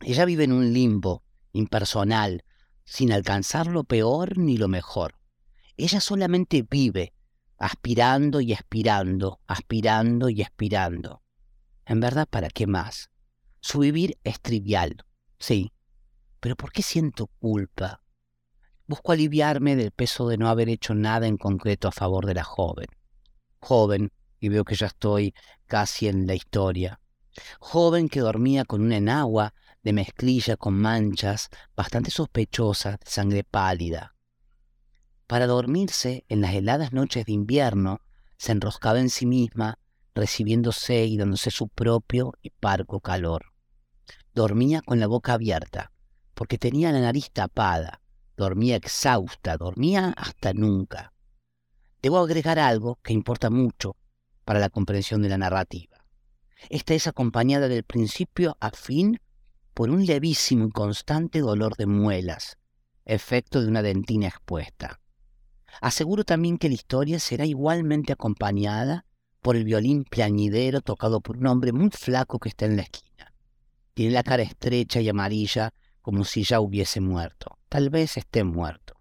ella 0.00 0.24
vive 0.24 0.44
en 0.44 0.52
un 0.52 0.72
limbo 0.72 1.24
impersonal, 1.52 2.44
sin 2.84 3.12
alcanzar 3.12 3.66
lo 3.66 3.84
peor 3.84 4.38
ni 4.38 4.58
lo 4.58 4.68
mejor. 4.68 5.14
Ella 5.76 6.00
solamente 6.00 6.64
vive, 6.68 7.14
aspirando 7.58 8.40
y 8.40 8.52
aspirando, 8.52 9.40
aspirando 9.46 10.28
y 10.28 10.42
aspirando. 10.42 11.22
En 11.86 12.00
verdad, 12.00 12.28
¿para 12.28 12.48
qué 12.50 12.66
más? 12.66 13.10
Su 13.60 13.80
vivir 13.80 14.18
es 14.24 14.40
trivial, 14.40 15.04
sí, 15.38 15.72
pero 16.40 16.56
¿por 16.56 16.72
qué 16.72 16.82
siento 16.82 17.28
culpa? 17.38 18.03
Busco 18.86 19.12
aliviarme 19.12 19.76
del 19.76 19.92
peso 19.92 20.28
de 20.28 20.36
no 20.36 20.48
haber 20.48 20.68
hecho 20.68 20.94
nada 20.94 21.26
en 21.26 21.38
concreto 21.38 21.88
a 21.88 21.92
favor 21.92 22.26
de 22.26 22.34
la 22.34 22.44
joven. 22.44 22.86
Joven, 23.60 24.12
y 24.40 24.50
veo 24.50 24.64
que 24.64 24.74
ya 24.74 24.88
estoy 24.88 25.34
casi 25.66 26.06
en 26.06 26.26
la 26.26 26.34
historia. 26.34 27.00
Joven 27.60 28.10
que 28.10 28.20
dormía 28.20 28.66
con 28.66 28.82
un 28.82 28.92
enagua 28.92 29.54
de 29.82 29.94
mezclilla 29.94 30.58
con 30.58 30.74
manchas 30.74 31.48
bastante 31.74 32.10
sospechosas 32.10 32.98
de 33.00 33.10
sangre 33.10 33.42
pálida. 33.42 34.14
Para 35.26 35.46
dormirse 35.46 36.26
en 36.28 36.42
las 36.42 36.52
heladas 36.54 36.92
noches 36.92 37.24
de 37.24 37.32
invierno, 37.32 38.00
se 38.36 38.52
enroscaba 38.52 39.00
en 39.00 39.08
sí 39.08 39.24
misma, 39.24 39.78
recibiéndose 40.14 41.06
y 41.06 41.16
dándose 41.16 41.50
su 41.50 41.68
propio 41.68 42.34
y 42.42 42.50
parco 42.50 43.00
calor. 43.00 43.46
Dormía 44.34 44.82
con 44.82 45.00
la 45.00 45.06
boca 45.06 45.32
abierta, 45.32 45.90
porque 46.34 46.58
tenía 46.58 46.92
la 46.92 47.00
nariz 47.00 47.30
tapada, 47.30 48.02
dormía 48.36 48.76
exhausta, 48.76 49.56
dormía 49.56 50.14
hasta 50.16 50.52
nunca. 50.52 51.12
Debo 52.02 52.18
agregar 52.18 52.58
algo 52.58 52.98
que 53.02 53.12
importa 53.12 53.50
mucho 53.50 53.96
para 54.44 54.60
la 54.60 54.70
comprensión 54.70 55.22
de 55.22 55.28
la 55.28 55.38
narrativa. 55.38 56.04
Esta 56.68 56.94
es 56.94 57.06
acompañada 57.06 57.68
del 57.68 57.84
principio 57.84 58.56
a 58.60 58.70
fin 58.70 59.20
por 59.74 59.90
un 59.90 60.06
levísimo 60.06 60.66
y 60.66 60.70
constante 60.70 61.40
dolor 61.40 61.76
de 61.76 61.86
muelas, 61.86 62.58
efecto 63.04 63.60
de 63.60 63.68
una 63.68 63.82
dentina 63.82 64.28
expuesta. 64.28 65.00
Aseguro 65.80 66.24
también 66.24 66.58
que 66.58 66.68
la 66.68 66.74
historia 66.74 67.18
será 67.18 67.44
igualmente 67.46 68.12
acompañada 68.12 69.04
por 69.42 69.56
el 69.56 69.64
violín 69.64 70.04
plañidero 70.04 70.80
tocado 70.80 71.20
por 71.20 71.36
un 71.36 71.46
hombre 71.48 71.72
muy 71.72 71.90
flaco 71.90 72.38
que 72.38 72.48
está 72.48 72.66
en 72.66 72.76
la 72.76 72.82
esquina. 72.82 73.32
Tiene 73.92 74.12
la 74.12 74.22
cara 74.22 74.42
estrecha 74.42 75.00
y 75.00 75.08
amarilla 75.08 75.72
como 76.00 76.24
si 76.24 76.44
ya 76.44 76.60
hubiese 76.60 77.00
muerto. 77.00 77.58
Tal 77.74 77.90
vez 77.90 78.16
esté 78.16 78.44
muerto. 78.44 78.94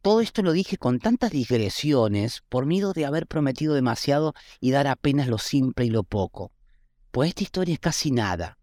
Todo 0.00 0.22
esto 0.22 0.40
lo 0.40 0.52
dije 0.52 0.78
con 0.78 0.98
tantas 0.98 1.30
digresiones 1.30 2.42
por 2.48 2.64
miedo 2.64 2.94
de 2.94 3.04
haber 3.04 3.26
prometido 3.26 3.74
demasiado 3.74 4.32
y 4.60 4.70
dar 4.70 4.86
apenas 4.86 5.28
lo 5.28 5.36
simple 5.36 5.84
y 5.84 5.90
lo 5.90 6.04
poco. 6.04 6.52
Pues 7.10 7.28
esta 7.28 7.42
historia 7.42 7.74
es 7.74 7.80
casi 7.80 8.12
nada, 8.12 8.56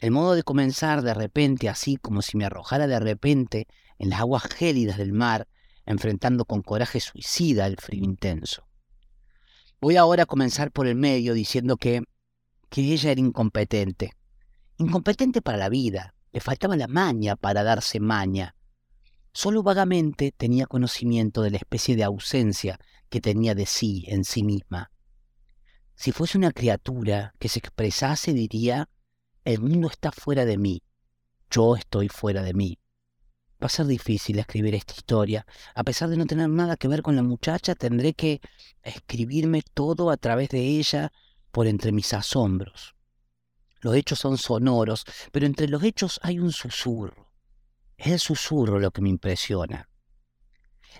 el 0.00 0.10
modo 0.10 0.34
de 0.34 0.42
comenzar 0.42 1.02
de 1.02 1.14
repente, 1.14 1.68
así 1.68 1.96
como 1.96 2.22
si 2.22 2.36
me 2.36 2.44
arrojara 2.44 2.88
de 2.88 2.98
repente 2.98 3.68
en 4.00 4.10
las 4.10 4.18
aguas 4.18 4.52
gélidas 4.52 4.98
del 4.98 5.12
mar, 5.12 5.46
enfrentando 5.86 6.46
con 6.46 6.62
coraje 6.62 6.98
suicida 6.98 7.68
el 7.68 7.76
frío 7.76 8.02
intenso. 8.02 8.66
Voy 9.80 9.94
ahora 9.94 10.24
a 10.24 10.26
comenzar 10.26 10.72
por 10.72 10.88
el 10.88 10.96
medio 10.96 11.34
diciendo 11.34 11.76
que, 11.76 12.02
que 12.68 12.80
ella 12.80 13.12
era 13.12 13.20
incompetente. 13.20 14.10
Incompetente 14.76 15.40
para 15.40 15.56
la 15.56 15.68
vida, 15.68 16.16
le 16.32 16.40
faltaba 16.40 16.76
la 16.76 16.86
maña 16.86 17.36
para 17.36 17.62
darse 17.62 18.00
maña. 18.00 18.54
Solo 19.32 19.62
vagamente 19.62 20.32
tenía 20.36 20.66
conocimiento 20.66 21.42
de 21.42 21.50
la 21.50 21.58
especie 21.58 21.96
de 21.96 22.04
ausencia 22.04 22.78
que 23.08 23.20
tenía 23.20 23.54
de 23.54 23.66
sí 23.66 24.04
en 24.08 24.24
sí 24.24 24.42
misma. 24.42 24.90
Si 25.94 26.12
fuese 26.12 26.38
una 26.38 26.52
criatura 26.52 27.34
que 27.38 27.48
se 27.48 27.58
expresase, 27.58 28.32
diría 28.32 28.88
el 29.44 29.60
mundo 29.60 29.88
está 29.88 30.12
fuera 30.12 30.44
de 30.44 30.58
mí. 30.58 30.82
Yo 31.50 31.76
estoy 31.76 32.08
fuera 32.08 32.42
de 32.42 32.54
mí. 32.54 32.78
Va 33.62 33.66
a 33.66 33.68
ser 33.68 33.86
difícil 33.86 34.38
escribir 34.38 34.74
esta 34.74 34.94
historia. 34.94 35.44
A 35.74 35.84
pesar 35.84 36.08
de 36.08 36.16
no 36.16 36.26
tener 36.26 36.48
nada 36.48 36.76
que 36.76 36.88
ver 36.88 37.02
con 37.02 37.16
la 37.16 37.22
muchacha, 37.22 37.74
tendré 37.74 38.14
que 38.14 38.40
escribirme 38.82 39.62
todo 39.74 40.10
a 40.10 40.16
través 40.16 40.48
de 40.48 40.60
ella 40.60 41.12
por 41.50 41.66
entre 41.66 41.92
mis 41.92 42.14
asombros. 42.14 42.94
Los 43.80 43.94
hechos 43.94 44.18
son 44.18 44.38
sonoros, 44.38 45.04
pero 45.32 45.46
entre 45.46 45.68
los 45.68 45.82
hechos 45.82 46.20
hay 46.22 46.38
un 46.38 46.52
susurro. 46.52 47.30
Es 47.96 48.08
el 48.08 48.18
susurro 48.18 48.78
lo 48.78 48.90
que 48.90 49.02
me 49.02 49.08
impresiona. 49.08 49.88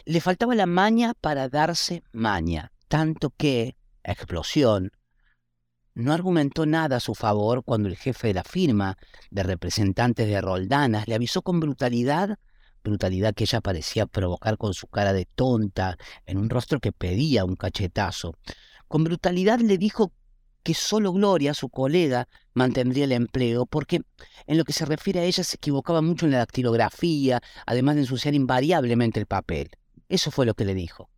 Le 0.04 0.20
faltaba 0.20 0.54
la 0.54 0.66
maña 0.66 1.14
para 1.14 1.49
darse 1.49 2.02
maña, 2.12 2.72
tanto 2.88 3.30
que, 3.30 3.76
explosión, 4.02 4.92
no 5.94 6.12
argumentó 6.12 6.66
nada 6.66 6.96
a 6.96 7.00
su 7.00 7.14
favor 7.14 7.64
cuando 7.64 7.88
el 7.88 7.96
jefe 7.96 8.28
de 8.28 8.34
la 8.34 8.44
firma 8.44 8.96
de 9.30 9.42
representantes 9.42 10.26
de 10.28 10.40
Roldanas 10.40 11.08
le 11.08 11.14
avisó 11.14 11.42
con 11.42 11.60
brutalidad, 11.60 12.38
brutalidad 12.82 13.34
que 13.34 13.44
ella 13.44 13.60
parecía 13.60 14.06
provocar 14.06 14.56
con 14.56 14.72
su 14.72 14.87
cara 14.87 15.12
de 15.12 15.26
tonta 15.26 15.99
en 16.26 16.38
un 16.38 16.49
rostro 16.49 16.80
que 16.80 16.92
pedía 16.92 17.44
un 17.44 17.56
cachetazo. 17.56 18.37
Con 18.88 19.04
brutalidad 19.04 19.60
le 19.60 19.78
dijo 19.78 20.12
que 20.62 20.75
solo 20.75 21.12
Gloria, 21.12 21.55
su 21.55 21.69
colega, 21.69 22.29
mantendría 22.55 23.05
el 23.05 23.12
empleo, 23.12 23.67
porque 23.67 24.02
en 24.47 24.59
lo 24.59 24.64
que 24.64 24.73
se 24.73 24.85
refiere 24.85 25.21
a 25.21 25.25
ella 25.25 25.45
se 25.45 25.57
equivocaba 25.57 26.02
mucho 26.02 26.26
en 26.26 26.33
la 26.33 26.38
dactilografía, 26.38 27.40
además 27.67 27.95
de 27.97 28.02
ensuciar 28.02 28.35
invariablemente 28.35 29.21
el 29.21 29.26
papel. 29.26 29.71
Eso 30.09 30.31
fue 30.31 30.47
lo 30.47 30.55
que 30.55 30.64
le 30.64 30.75
dijo. 30.75 31.11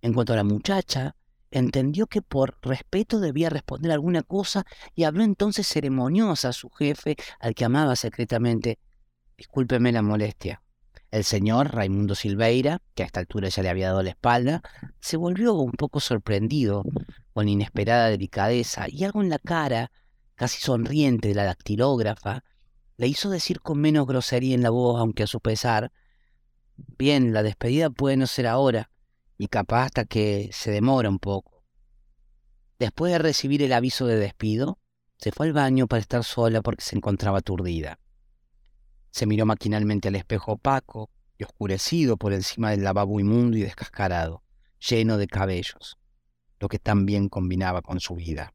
En 0.00 0.14
cuanto 0.14 0.32
a 0.32 0.36
la 0.36 0.44
muchacha, 0.44 1.16
entendió 1.50 2.06
que 2.06 2.22
por 2.22 2.58
respeto 2.62 3.20
debía 3.20 3.50
responder 3.50 3.92
alguna 3.92 4.22
cosa 4.22 4.64
y 4.94 5.04
habló 5.04 5.24
entonces 5.24 5.66
ceremoniosa 5.66 6.50
a 6.50 6.52
su 6.52 6.70
jefe, 6.70 7.16
al 7.40 7.54
que 7.54 7.64
amaba 7.64 7.96
secretamente. 7.96 8.78
Discúlpeme 9.36 9.92
la 9.92 10.02
molestia. 10.02 10.62
El 11.10 11.24
señor 11.24 11.74
Raimundo 11.74 12.14
Silveira, 12.14 12.82
que 12.94 13.02
a 13.02 13.06
esta 13.06 13.20
altura 13.20 13.48
ya 13.48 13.62
le 13.62 13.70
había 13.70 13.88
dado 13.88 14.02
la 14.02 14.10
espalda, 14.10 14.62
se 15.00 15.16
volvió 15.16 15.54
un 15.54 15.72
poco 15.72 16.00
sorprendido 16.00 16.84
con 17.32 17.48
inesperada 17.48 18.08
delicadeza 18.08 18.86
y 18.88 19.04
algo 19.04 19.22
en 19.22 19.30
la 19.30 19.38
cara, 19.38 19.90
casi 20.34 20.60
sonriente 20.60 21.28
de 21.28 21.34
la 21.34 21.44
dactilógrafa, 21.44 22.44
le 22.96 23.06
hizo 23.06 23.30
decir 23.30 23.60
con 23.60 23.80
menos 23.80 24.06
grosería 24.06 24.54
en 24.54 24.62
la 24.62 24.70
voz, 24.70 25.00
aunque 25.00 25.22
a 25.22 25.26
su 25.26 25.40
pesar, 25.40 25.92
Bien, 26.96 27.32
la 27.32 27.42
despedida 27.42 27.90
puede 27.90 28.16
no 28.16 28.26
ser 28.26 28.46
ahora, 28.46 28.90
y 29.36 29.48
capaz 29.48 29.86
hasta 29.86 30.04
que 30.04 30.50
se 30.52 30.70
demora 30.70 31.08
un 31.08 31.18
poco. 31.18 31.64
Después 32.78 33.12
de 33.12 33.18
recibir 33.18 33.62
el 33.62 33.72
aviso 33.72 34.06
de 34.06 34.16
despido, 34.16 34.78
se 35.16 35.32
fue 35.32 35.46
al 35.46 35.52
baño 35.52 35.88
para 35.88 36.00
estar 36.00 36.22
sola 36.22 36.62
porque 36.62 36.84
se 36.84 36.96
encontraba 36.96 37.38
aturdida. 37.38 37.98
Se 39.10 39.26
miró 39.26 39.46
maquinalmente 39.46 40.08
al 40.08 40.16
espejo 40.16 40.52
opaco 40.52 41.10
y 41.36 41.44
oscurecido 41.44 42.16
por 42.16 42.32
encima 42.32 42.70
del 42.70 42.84
lavabo 42.84 43.20
inmundo 43.20 43.56
y 43.56 43.62
descascarado, 43.62 44.42
lleno 44.78 45.16
de 45.16 45.26
cabellos, 45.26 45.98
lo 46.58 46.68
que 46.68 46.78
tan 46.78 47.06
bien 47.06 47.28
combinaba 47.28 47.82
con 47.82 48.00
su 48.00 48.14
vida. 48.16 48.52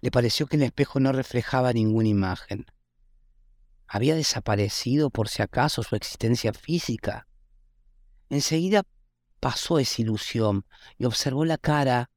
Le 0.00 0.10
pareció 0.10 0.46
que 0.46 0.56
el 0.56 0.62
espejo 0.62 1.00
no 1.00 1.12
reflejaba 1.12 1.72
ninguna 1.72 2.08
imagen. 2.08 2.66
¿Había 3.86 4.14
desaparecido 4.14 5.10
por 5.10 5.28
si 5.28 5.42
acaso 5.42 5.82
su 5.82 5.96
existencia 5.96 6.52
física? 6.52 7.26
Enseguida 8.28 8.82
pasó 9.40 9.78
esa 9.78 10.02
ilusión 10.02 10.66
y 10.98 11.04
observó 11.04 11.44
la 11.44 11.56
cara 11.56 12.10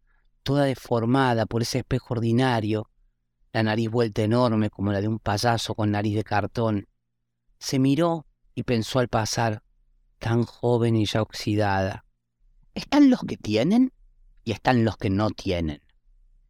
toda 0.44 0.66
deformada 0.66 1.46
por 1.46 1.62
ese 1.62 1.80
espejo 1.80 2.16
ordinario, 2.16 2.90
la 3.54 3.64
nariz 3.64 3.90
vuelta 3.90 4.24
enorme 4.24 4.70
como 4.70 4.92
la 4.92 5.02
de 5.02 5.08
un 5.08 5.20
payaso 5.20 5.76
con 5.76 5.92
nariz 5.92 6.16
de 6.16 6.24
cartón, 6.24 6.88
se 7.60 7.80
miró 7.80 8.26
y 8.56 8.64
pensó 8.64 9.00
al 9.00 9.08
pasar, 9.08 9.64
tan 10.18 10.44
joven 10.44 10.96
y 10.96 11.06
ya 11.06 11.22
oxidada. 11.22 12.06
Están 12.74 13.10
los 13.10 13.22
que 13.22 13.38
tienen 13.38 13.94
y 14.44 14.52
están 14.52 14.86
los 14.86 14.98
que 14.98 15.10
no 15.10 15.30
tienen. 15.30 15.82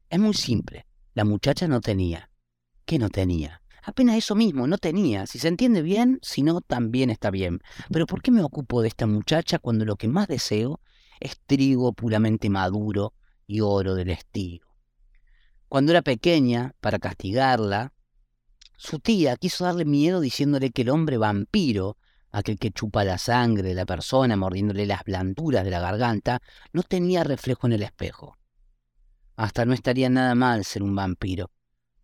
Es 0.10 0.20
muy 0.20 0.34
simple. 0.34 0.86
La 1.14 1.26
muchacha 1.26 1.68
no 1.68 1.82
tenía. 1.82 2.30
¿Qué 2.86 3.00
no 3.00 3.10
tenía? 3.10 3.62
Apenas 3.84 4.18
eso 4.18 4.36
mismo, 4.36 4.68
no 4.68 4.78
tenía. 4.78 5.26
Si 5.26 5.40
se 5.40 5.48
entiende 5.48 5.82
bien, 5.82 6.20
si 6.22 6.44
no, 6.44 6.62
también 6.62 7.10
está 7.10 7.32
bien. 7.32 7.62
Pero 7.92 8.06
¿por 8.06 8.22
qué 8.22 8.32
me 8.32 8.44
ocupo 8.44 8.82
de 8.82 8.88
esta 8.88 9.08
muchacha 9.08 9.60
cuando 9.60 9.86
lo 9.86 9.96
que 9.96 10.08
más 10.08 10.28
deseo 10.28 10.80
es 11.20 11.40
trigo 11.46 11.94
puramente 11.94 12.50
maduro 12.50 13.14
y 13.48 13.62
oro 13.62 13.96
del 13.96 14.12
estilo? 14.12 14.68
Cuando 15.68 15.92
era 15.92 16.02
pequeña, 16.02 16.76
para 16.80 17.00
castigarla, 17.00 17.94
su 18.82 19.00
tía 19.00 19.36
quiso 19.36 19.66
darle 19.66 19.84
miedo 19.84 20.22
diciéndole 20.22 20.72
que 20.72 20.84
el 20.84 20.90
hombre 20.90 21.18
vampiro, 21.18 21.98
aquel 22.32 22.58
que 22.58 22.72
chupa 22.72 23.04
la 23.04 23.18
sangre 23.18 23.68
de 23.68 23.76
la 23.76 23.86
persona 23.86 24.38
mordiéndole 24.38 24.86
las 24.86 25.04
blanduras 25.04 25.66
de 25.66 25.70
la 25.70 25.82
garganta, 25.82 26.42
no 26.72 26.84
tenía 26.84 27.26
reflejo 27.26 27.68
en 27.68 27.74
el 27.74 27.84
espejo. 27.84 28.38
Hasta 29.36 29.66
no 29.66 29.74
estaría 29.74 30.10
nada 30.10 30.34
mal 30.34 30.64
ser 30.64 30.82
un 30.82 30.96
vampiro, 30.96 31.52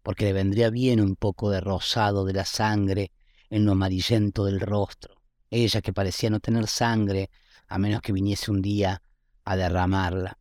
porque 0.04 0.26
le 0.26 0.34
vendría 0.34 0.70
bien 0.70 1.00
un 1.00 1.16
poco 1.16 1.50
de 1.50 1.62
rosado 1.62 2.26
de 2.26 2.34
la 2.34 2.44
sangre 2.44 3.14
en 3.50 3.64
lo 3.64 3.72
amarillento 3.72 4.44
del 4.44 4.60
rostro. 4.60 5.16
Ella 5.50 5.82
que 5.82 5.94
parecía 5.94 6.30
no 6.30 6.42
tener 6.42 6.68
sangre, 6.68 7.30
a 7.70 7.78
menos 7.78 8.02
que 8.02 8.12
viniese 8.12 8.52
un 8.52 8.62
día 8.62 9.02
a 9.46 9.56
derramarla. 9.56 10.40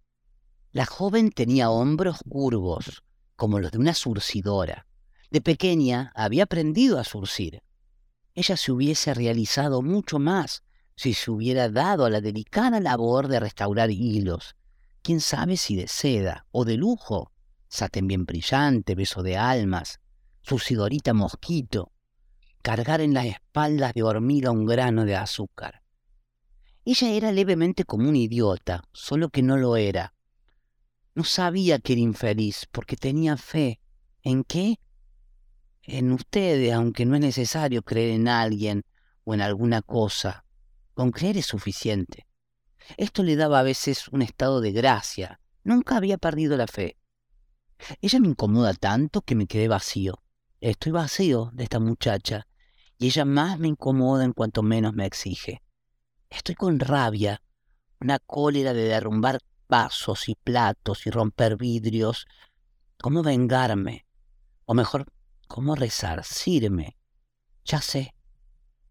La 0.72 0.84
joven 0.84 1.30
tenía 1.30 1.70
hombros 1.70 2.18
curvos, 2.28 3.04
como 3.36 3.60
los 3.60 3.70
de 3.70 3.78
una 3.78 3.94
surcidora, 3.94 4.88
de 5.30 5.40
pequeña 5.40 6.12
había 6.14 6.44
aprendido 6.44 6.98
a 6.98 7.04
surcir. 7.04 7.62
Ella 8.34 8.56
se 8.56 8.72
hubiese 8.72 9.14
realizado 9.14 9.82
mucho 9.82 10.18
más 10.18 10.62
si 10.96 11.14
se 11.14 11.30
hubiera 11.30 11.68
dado 11.68 12.04
a 12.04 12.10
la 12.10 12.20
delicada 12.20 12.80
labor 12.80 13.28
de 13.28 13.40
restaurar 13.40 13.90
hilos, 13.90 14.56
quién 15.02 15.20
sabe 15.20 15.56
si 15.56 15.76
de 15.76 15.88
seda 15.88 16.46
o 16.50 16.64
de 16.64 16.76
lujo, 16.76 17.32
saten 17.68 18.06
bien 18.06 18.24
brillante, 18.24 18.94
beso 18.94 19.22
de 19.22 19.36
almas, 19.36 20.00
surcidorita 20.42 21.14
mosquito, 21.14 21.92
cargar 22.62 23.00
en 23.00 23.14
las 23.14 23.26
espaldas 23.26 23.94
de 23.94 24.02
hormiga 24.02 24.50
un 24.50 24.66
grano 24.66 25.04
de 25.04 25.16
azúcar. 25.16 25.82
Ella 26.84 27.10
era 27.10 27.32
levemente 27.32 27.84
como 27.84 28.08
un 28.08 28.16
idiota, 28.16 28.84
solo 28.92 29.30
que 29.30 29.42
no 29.42 29.56
lo 29.56 29.76
era. 29.76 30.14
No 31.14 31.24
sabía 31.24 31.78
que 31.78 31.94
era 31.94 32.02
infeliz 32.02 32.66
porque 32.70 32.96
tenía 32.96 33.36
fe. 33.36 33.80
¿En 34.22 34.44
qué? 34.44 34.78
En 35.86 36.12
ustedes, 36.12 36.72
aunque 36.72 37.04
no 37.04 37.14
es 37.14 37.20
necesario 37.20 37.82
creer 37.82 38.10
en 38.10 38.28
alguien 38.28 38.84
o 39.24 39.34
en 39.34 39.40
alguna 39.40 39.82
cosa. 39.82 40.44
Con 40.94 41.10
creer 41.10 41.36
es 41.38 41.46
suficiente. 41.46 42.26
Esto 42.96 43.22
le 43.22 43.36
daba 43.36 43.60
a 43.60 43.64
veces 43.64 44.08
un 44.08 44.22
estado 44.22 44.60
de 44.60 44.72
gracia. 44.72 45.40
Nunca 45.62 45.96
había 45.96 46.18
perdido 46.18 46.56
la 46.56 46.66
fe. 46.66 46.98
Ella 48.00 48.20
me 48.20 48.28
incomoda 48.28 48.74
tanto 48.74 49.22
que 49.22 49.34
me 49.34 49.46
quedé 49.46 49.68
vacío. 49.68 50.22
Estoy 50.60 50.92
vacío 50.92 51.50
de 51.52 51.64
esta 51.64 51.80
muchacha 51.80 52.46
y 52.98 53.06
ella 53.06 53.24
más 53.24 53.58
me 53.58 53.68
incomoda 53.68 54.24
en 54.24 54.32
cuanto 54.32 54.62
menos 54.62 54.94
me 54.94 55.06
exige. 55.06 55.62
Estoy 56.30 56.54
con 56.54 56.78
rabia, 56.78 57.42
una 58.00 58.18
cólera 58.18 58.72
de 58.72 58.84
derrumbar 58.84 59.40
vasos 59.68 60.28
y 60.28 60.34
platos 60.36 61.06
y 61.06 61.10
romper 61.10 61.56
vidrios. 61.56 62.26
¿Cómo 62.98 63.22
vengarme? 63.22 64.06
O 64.64 64.74
mejor, 64.74 65.06
¿Cómo 65.46 65.74
resarcirme? 65.74 66.96
Ya 67.64 67.80
sé, 67.80 68.14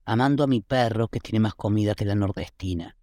amando 0.05 0.43
a 0.43 0.47
mi 0.47 0.61
perro 0.61 1.07
que 1.07 1.19
tiene 1.19 1.39
más 1.39 1.55
comida 1.55 1.95
que 1.95 2.05
la 2.05 2.15
nordestina. 2.15 2.97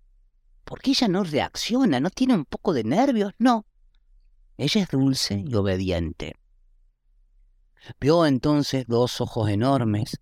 ¿Por 0.64 0.80
qué 0.80 0.90
ella 0.90 1.08
no 1.08 1.24
reacciona? 1.24 2.00
¿No 2.00 2.10
tiene 2.10 2.34
un 2.34 2.44
poco 2.44 2.72
de 2.72 2.84
nervios? 2.84 3.32
No. 3.38 3.66
Ella 4.56 4.82
es 4.82 4.88
dulce 4.88 5.42
y 5.46 5.54
obediente. 5.54 6.36
Vio 8.00 8.26
entonces 8.26 8.86
dos 8.86 9.20
ojos 9.20 9.48
enormes, 9.48 10.20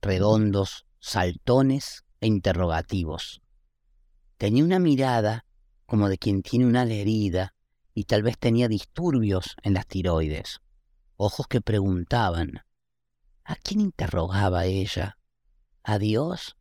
redondos, 0.00 0.86
saltones 1.00 2.04
e 2.20 2.26
interrogativos. 2.28 3.42
Tenía 4.38 4.64
una 4.64 4.78
mirada 4.78 5.44
como 5.86 6.08
de 6.08 6.18
quien 6.18 6.42
tiene 6.42 6.66
una 6.66 6.84
herida 6.84 7.54
y 7.94 8.04
tal 8.04 8.22
vez 8.22 8.38
tenía 8.38 8.68
disturbios 8.68 9.56
en 9.62 9.74
las 9.74 9.86
tiroides. 9.86 10.60
Ojos 11.16 11.46
que 11.48 11.60
preguntaban, 11.60 12.62
¿A 13.50 13.56
quién 13.56 13.80
interrogaba 13.80 14.66
ella? 14.66 15.18
¿A 15.82 15.98
Dios? 15.98 16.56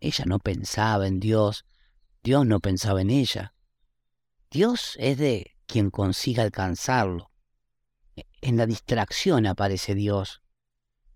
Ella 0.00 0.26
no 0.26 0.38
pensaba 0.38 1.06
en 1.06 1.18
Dios, 1.18 1.64
Dios 2.22 2.44
no 2.44 2.60
pensaba 2.60 3.00
en 3.00 3.08
ella. 3.08 3.54
Dios 4.50 4.96
es 4.98 5.16
de 5.16 5.56
quien 5.64 5.88
consiga 5.88 6.42
alcanzarlo. 6.42 7.30
En 8.42 8.58
la 8.58 8.66
distracción 8.66 9.46
aparece 9.46 9.94
Dios. 9.94 10.42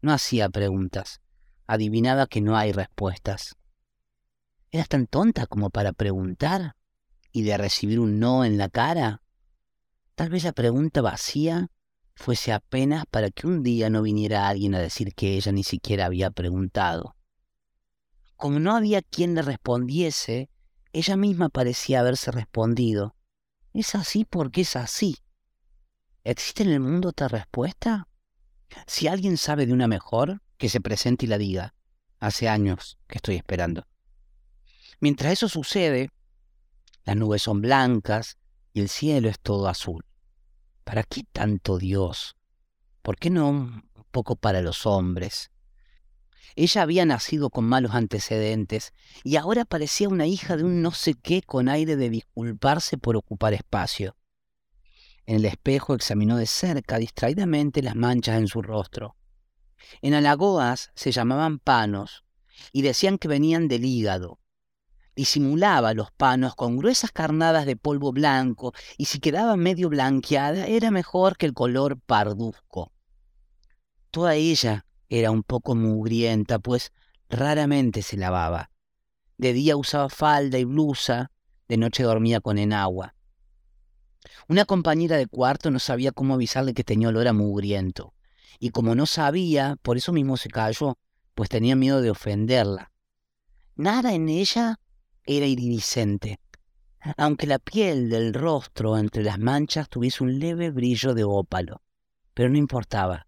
No 0.01 0.15
hacía 0.15 0.49
preguntas, 0.49 1.21
adivinaba 1.67 2.27
que 2.27 2.41
no 2.41 2.57
hay 2.57 2.73
respuestas. 2.73 3.57
¿Eras 4.71 4.89
tan 4.89 5.07
tonta 5.07 5.47
como 5.47 5.69
para 5.69 5.93
preguntar 5.93 6.77
y 7.31 7.43
de 7.43 7.59
recibir 7.59 8.01
un 8.01 8.21
no 8.21 8.47
en 8.47 8.57
la 8.57 8.71
cara? 8.71 9.21
Tal 10.15 10.31
vez 10.31 10.45
la 10.45 10.53
pregunta 10.53 11.03
vacía 11.03 11.71
fuese 12.21 12.53
apenas 12.53 13.07
para 13.07 13.31
que 13.31 13.47
un 13.47 13.63
día 13.63 13.89
no 13.89 14.03
viniera 14.03 14.47
alguien 14.47 14.75
a 14.75 14.79
decir 14.79 15.15
que 15.15 15.37
ella 15.37 15.53
ni 15.53 15.65
siquiera 15.65 16.05
había 16.05 16.31
preguntado. 16.31 17.17
Como 18.37 18.61
no 18.61 18.77
había 18.77 19.01
quien 19.01 19.35
le 19.35 19.41
respondiese, 19.41 20.51
ella 20.93 21.17
misma 21.17 21.49
parecía 21.49 22.01
haberse 22.01 22.31
respondido. 22.31 23.17
Es 23.73 23.95
así 23.95 24.27
porque 24.27 24.63
es 24.63 24.77
así. 24.77 25.17
¿Existe 26.23 26.63
en 26.63 26.71
el 26.71 26.81
mundo 26.81 27.09
otra 27.09 27.29
respuesta? 27.29 28.07
Si 28.87 29.09
alguien 29.09 29.39
sabe 29.39 29.65
de 29.65 29.73
una 29.73 29.89
mejor, 29.89 30.43
que 30.59 30.69
se 30.69 30.83
presente 30.83 31.25
y 31.25 31.29
la 31.29 31.39
diga. 31.39 31.75
Hace 32.19 32.51
años 32.51 32.99
que 33.09 33.17
estoy 33.17 33.37
esperando. 33.37 33.87
Mientras 35.01 35.33
eso 35.33 35.49
sucede, 35.49 36.11
las 37.05 37.17
nubes 37.17 37.41
son 37.43 37.63
blancas 37.63 38.37
y 38.75 38.81
el 38.81 38.91
cielo 38.91 39.31
es 39.31 39.41
todo 39.41 39.69
azul. 39.69 40.05
¿Para 40.85 41.03
qué 41.03 41.25
tanto 41.33 41.79
Dios? 41.79 42.37
¿Por 43.03 43.16
qué 43.16 43.31
no 43.31 43.49
un 43.49 43.85
poco 44.11 44.37
para 44.37 44.62
los 44.62 44.87
hombres? 44.87 45.51
Ella 46.57 46.83
había 46.83 47.07
nacido 47.07 47.51
con 47.51 47.64
malos 47.64 47.95
antecedentes 47.95 48.93
y 49.23 49.37
ahora 49.37 49.64
parecía 49.64 50.09
una 50.09 50.27
hija 50.27 50.57
de 50.57 50.64
un 50.64 50.83
no 50.83 50.90
sé 50.90 51.14
qué 51.14 51.43
con 51.43 51.69
aire 51.69 51.97
de 51.97 52.11
disculparse 52.11 52.99
por 52.99 53.16
ocupar 53.16 53.55
espacio. 53.55 54.16
En 55.27 55.37
el 55.37 55.45
espejo 55.45 55.95
examinó 55.95 56.37
de 56.37 56.47
cerca 56.47 56.99
distraídamente 56.99 57.83
las 57.83 57.95
manchas 57.95 58.38
en 58.38 58.49
su 58.49 58.62
rostro. 58.62 59.16
En 60.03 60.14
Alagoas 60.14 60.90
se 60.95 61.12
llamaban 61.12 61.61
panos 61.61 62.25
y 62.73 62.83
decían 62.83 63.16
que 63.16 63.29
venían 63.29 63.69
del 63.69 63.85
hígado. 63.85 64.39
Disimulaba 65.21 65.93
los 65.93 66.11
panos 66.13 66.55
con 66.55 66.79
gruesas 66.79 67.13
carnadas 67.13 67.67
de 67.67 67.77
polvo 67.77 68.11
blanco 68.11 68.73
y 68.97 69.05
si 69.05 69.21
quedaba 69.21 69.55
medio 69.55 69.91
blanqueada 69.91 70.67
era 70.67 70.91
mejor 70.91 71.37
que 71.37 71.45
el 71.45 71.53
color 71.53 72.01
parduzco. 72.01 72.91
Toda 74.11 74.35
ella 74.35 74.87
era 75.11 75.31
un 75.31 75.43
poco 75.43 75.75
mugrienta, 75.75 76.59
pues 76.59 76.95
raramente 77.29 78.01
se 78.01 78.17
lavaba. 78.17 78.71
De 79.37 79.53
día 79.53 79.77
usaba 79.77 80.09
falda 80.09 80.57
y 80.57 80.65
blusa, 80.65 81.31
de 81.69 81.77
noche 81.77 82.03
dormía 82.03 82.41
con 82.41 82.57
enagua. 82.57 83.15
Una 84.49 84.65
compañera 84.65 85.19
de 85.19 85.27
cuarto 85.27 85.71
no 85.71 85.81
sabía 85.81 86.13
cómo 86.13 86.33
avisarle 86.33 86.73
que 86.73 86.83
tenía 86.83 87.09
olor 87.09 87.29
a 87.29 87.35
mugriento. 87.35 88.15
Y 88.59 88.71
como 88.71 88.95
no 88.95 89.05
sabía, 89.05 89.77
por 89.83 89.99
eso 89.99 90.15
mismo 90.15 90.39
se 90.39 90.49
cayó, 90.49 90.97
pues 91.35 91.51
tenía 91.51 91.77
miedo 91.77 92.01
de 92.01 92.11
ofenderla. 92.11 92.91
Nada 93.77 94.15
en 94.15 94.31
ella 94.31 94.81
era 95.25 95.47
iridiscente, 95.47 96.41
aunque 97.17 97.47
la 97.47 97.59
piel 97.59 98.11
del 98.11 98.35
rostro 98.35 98.99
entre 98.99 99.23
las 99.23 99.39
manchas 99.39 99.89
tuviese 99.89 100.23
un 100.23 100.39
leve 100.39 100.71
brillo 100.71 101.15
de 101.15 101.25
ópalo. 101.25 101.83
Pero 102.35 102.49
no 102.49 102.59
importaba, 102.59 103.27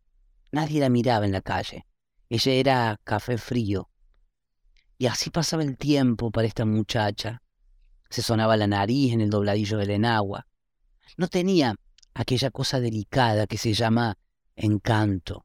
nadie 0.50 0.80
la 0.80 0.88
miraba 0.88 1.24
en 1.24 1.32
la 1.32 1.40
calle. 1.40 1.86
Ella 2.28 2.52
era 2.52 3.00
café 3.04 3.38
frío. 3.38 3.88
Y 4.98 5.06
así 5.06 5.30
pasaba 5.30 5.62
el 5.62 5.76
tiempo 5.76 6.30
para 6.30 6.46
esta 6.46 6.64
muchacha. 6.64 7.42
Se 8.08 8.22
sonaba 8.22 8.56
la 8.56 8.66
nariz 8.66 9.12
en 9.12 9.20
el 9.20 9.30
dobladillo 9.30 9.78
del 9.78 9.90
enagua. 9.90 10.46
No 11.16 11.28
tenía 11.28 11.74
aquella 12.14 12.50
cosa 12.50 12.80
delicada 12.80 13.46
que 13.46 13.58
se 13.58 13.72
llama 13.72 14.16
encanto. 14.54 15.44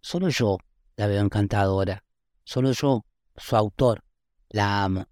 Solo 0.00 0.28
yo 0.28 0.58
la 0.96 1.06
veo 1.06 1.22
encantadora. 1.22 2.04
Solo 2.44 2.72
yo, 2.72 3.04
su 3.36 3.56
autor, 3.56 4.04
la 4.50 4.84
amo. 4.84 5.06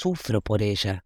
Sufro 0.00 0.40
por 0.40 0.62
ella. 0.62 1.04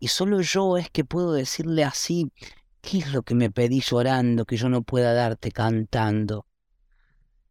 Y 0.00 0.08
solo 0.08 0.40
yo 0.40 0.78
es 0.78 0.88
que 0.88 1.04
puedo 1.04 1.34
decirle 1.34 1.84
así, 1.84 2.32
¿qué 2.80 3.00
es 3.00 3.12
lo 3.12 3.22
que 3.22 3.34
me 3.34 3.50
pedí 3.50 3.82
llorando 3.82 4.46
que 4.46 4.56
yo 4.56 4.70
no 4.70 4.80
pueda 4.80 5.12
darte 5.12 5.52
cantando? 5.52 6.46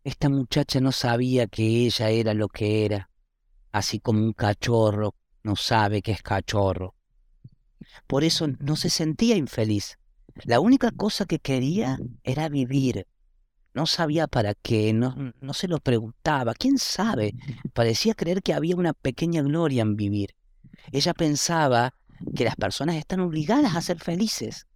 Esta 0.04 0.30
muchacha 0.30 0.80
no 0.80 0.92
sabía 0.92 1.46
que 1.46 1.86
ella 1.86 2.10
era 2.10 2.34
lo 2.34 2.48
que 2.48 2.86
era, 2.86 3.12
así 3.72 4.00
como 4.00 4.24
un 4.24 4.34
cachorro 4.34 5.14
no 5.44 5.56
sabe 5.56 6.02
que 6.02 6.12
es 6.12 6.24
cachorro. 6.24 6.96
Por 8.08 8.24
eso 8.24 8.48
no 8.48 8.76
se 8.76 8.90
sentía 8.90 9.36
infeliz. 9.36 10.00
La 10.44 10.60
única 10.60 10.90
cosa 10.90 11.26
que 11.26 11.38
quería 11.38 12.00
era 12.24 12.50
vivir. 12.50 13.06
No 13.76 13.86
sabía 13.86 14.26
para 14.26 14.56
qué, 14.56 14.92
no, 14.92 15.34
no 15.40 15.54
se 15.54 15.68
lo 15.68 15.80
preguntaba. 15.80 16.56
¿Quién 16.56 16.80
sabe? 16.80 17.36
Parecía 17.74 18.16
creer 18.16 18.42
que 18.42 18.56
había 18.56 18.76
una 18.76 18.94
pequeña 18.94 19.44
gloria 19.44 19.84
en 19.84 19.96
vivir. 19.96 20.36
Ella 20.92 21.14
pensaba 21.14 21.96
que 22.36 22.44
las 22.44 22.56
personas 22.56 22.96
están 22.96 23.20
obligadas 23.20 23.76
a 23.76 23.82
ser 23.82 24.00
felices. 24.00 24.68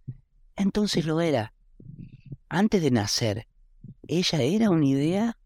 Entonces 0.56 1.06
lo 1.06 1.20
era. 1.20 1.52
Antes 2.48 2.82
de 2.82 2.90
nacer, 2.90 3.46
¿ella 4.06 4.42
era 4.42 4.70
una 4.70 4.86
idea? 4.86 5.38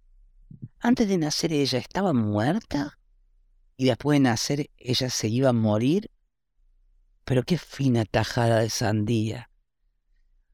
Antes 0.80 1.08
de 1.08 1.18
nacer 1.18 1.52
ella 1.52 1.78
estaba 1.78 2.12
muerta 2.12 2.98
y 3.76 3.86
después 3.86 4.16
de 4.16 4.20
nacer 4.20 4.70
ella 4.76 5.10
se 5.10 5.28
iba 5.28 5.50
a 5.50 5.52
morir. 5.52 6.10
Pero 7.24 7.42
qué 7.44 7.58
fina 7.58 8.04
tajada 8.04 8.60
de 8.60 8.70
sandía. 8.70 9.50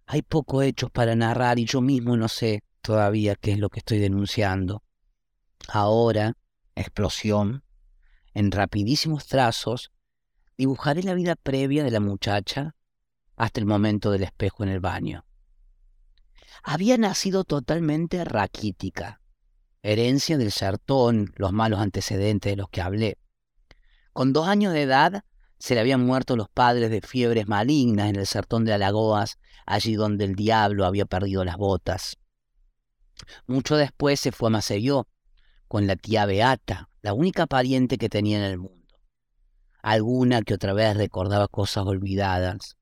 Hay 0.07 0.23
poco 0.23 0.63
hechos 0.63 0.91
para 0.91 1.15
narrar 1.15 1.59
y 1.59 1.65
yo 1.65 1.81
mismo 1.81 2.17
no 2.17 2.29
sé 2.29 2.63
todavía 2.83 3.35
qué 3.37 3.53
es 3.53 3.59
lo 3.59 3.69
que 3.69 3.81
estoy 3.81 3.99
denunciando. 3.99 4.83
Ahora, 5.69 6.37
explosión, 6.75 7.63
en 8.39 8.53
rapidísimos 8.53 9.27
trazos, 9.27 9.91
dibujaré 10.57 11.03
la 11.03 11.15
vida 11.15 11.35
previa 11.35 11.83
de 11.83 11.91
la 11.91 11.99
muchacha 11.99 12.77
hasta 13.35 13.59
el 13.59 13.67
momento 13.67 14.13
del 14.13 14.23
espejo 14.23 14.63
en 14.63 14.69
el 14.69 14.79
baño. 14.79 15.27
Había 16.63 16.97
nacido 16.99 17.43
totalmente 17.43 18.25
raquítica, 18.25 19.21
herencia 19.83 20.39
del 20.39 20.53
sertón, 20.53 21.33
los 21.35 21.53
malos 21.53 21.81
antecedentes 21.81 22.53
de 22.53 22.57
los 22.57 22.69
que 22.69 22.81
hablé. 22.81 23.19
Con 24.13 24.33
dos 24.33 24.47
años 24.47 24.73
de 24.73 24.83
edad 24.83 25.25
se 25.59 25.75
le 25.75 25.81
habían 25.81 26.07
muerto 26.07 26.37
los 26.37 26.49
padres 26.49 26.91
de 26.93 27.01
fiebres 27.01 27.49
malignas 27.49 28.09
en 28.09 28.15
el 28.15 28.27
sertón 28.29 28.65
de 28.65 28.73
Alagoas, 28.73 29.41
allí 29.67 29.97
donde 29.97 30.25
el 30.25 30.37
diablo 30.37 30.87
había 30.87 31.07
perdido 31.07 31.45
las 31.45 31.57
botas. 31.57 32.19
Mucho 33.49 33.77
después 33.77 34.21
se 34.21 34.31
fue 34.31 34.47
a 34.47 34.51
Maceió, 34.51 35.09
con 35.69 35.87
la 35.87 35.97
tía 35.97 36.27
Beata, 36.27 36.89
la 37.03 37.13
única 37.13 37.47
pariente 37.47 37.99
que 37.99 38.09
tenía 38.09 38.39
en 38.39 38.45
el 38.45 38.59
mundo 38.59 38.79
alguna 39.83 40.43
que 40.43 40.55
otra 40.55 40.73
vez 40.73 40.97
recordaba 40.97 41.49
cosas 41.49 41.87
olvidadas. 41.87 42.77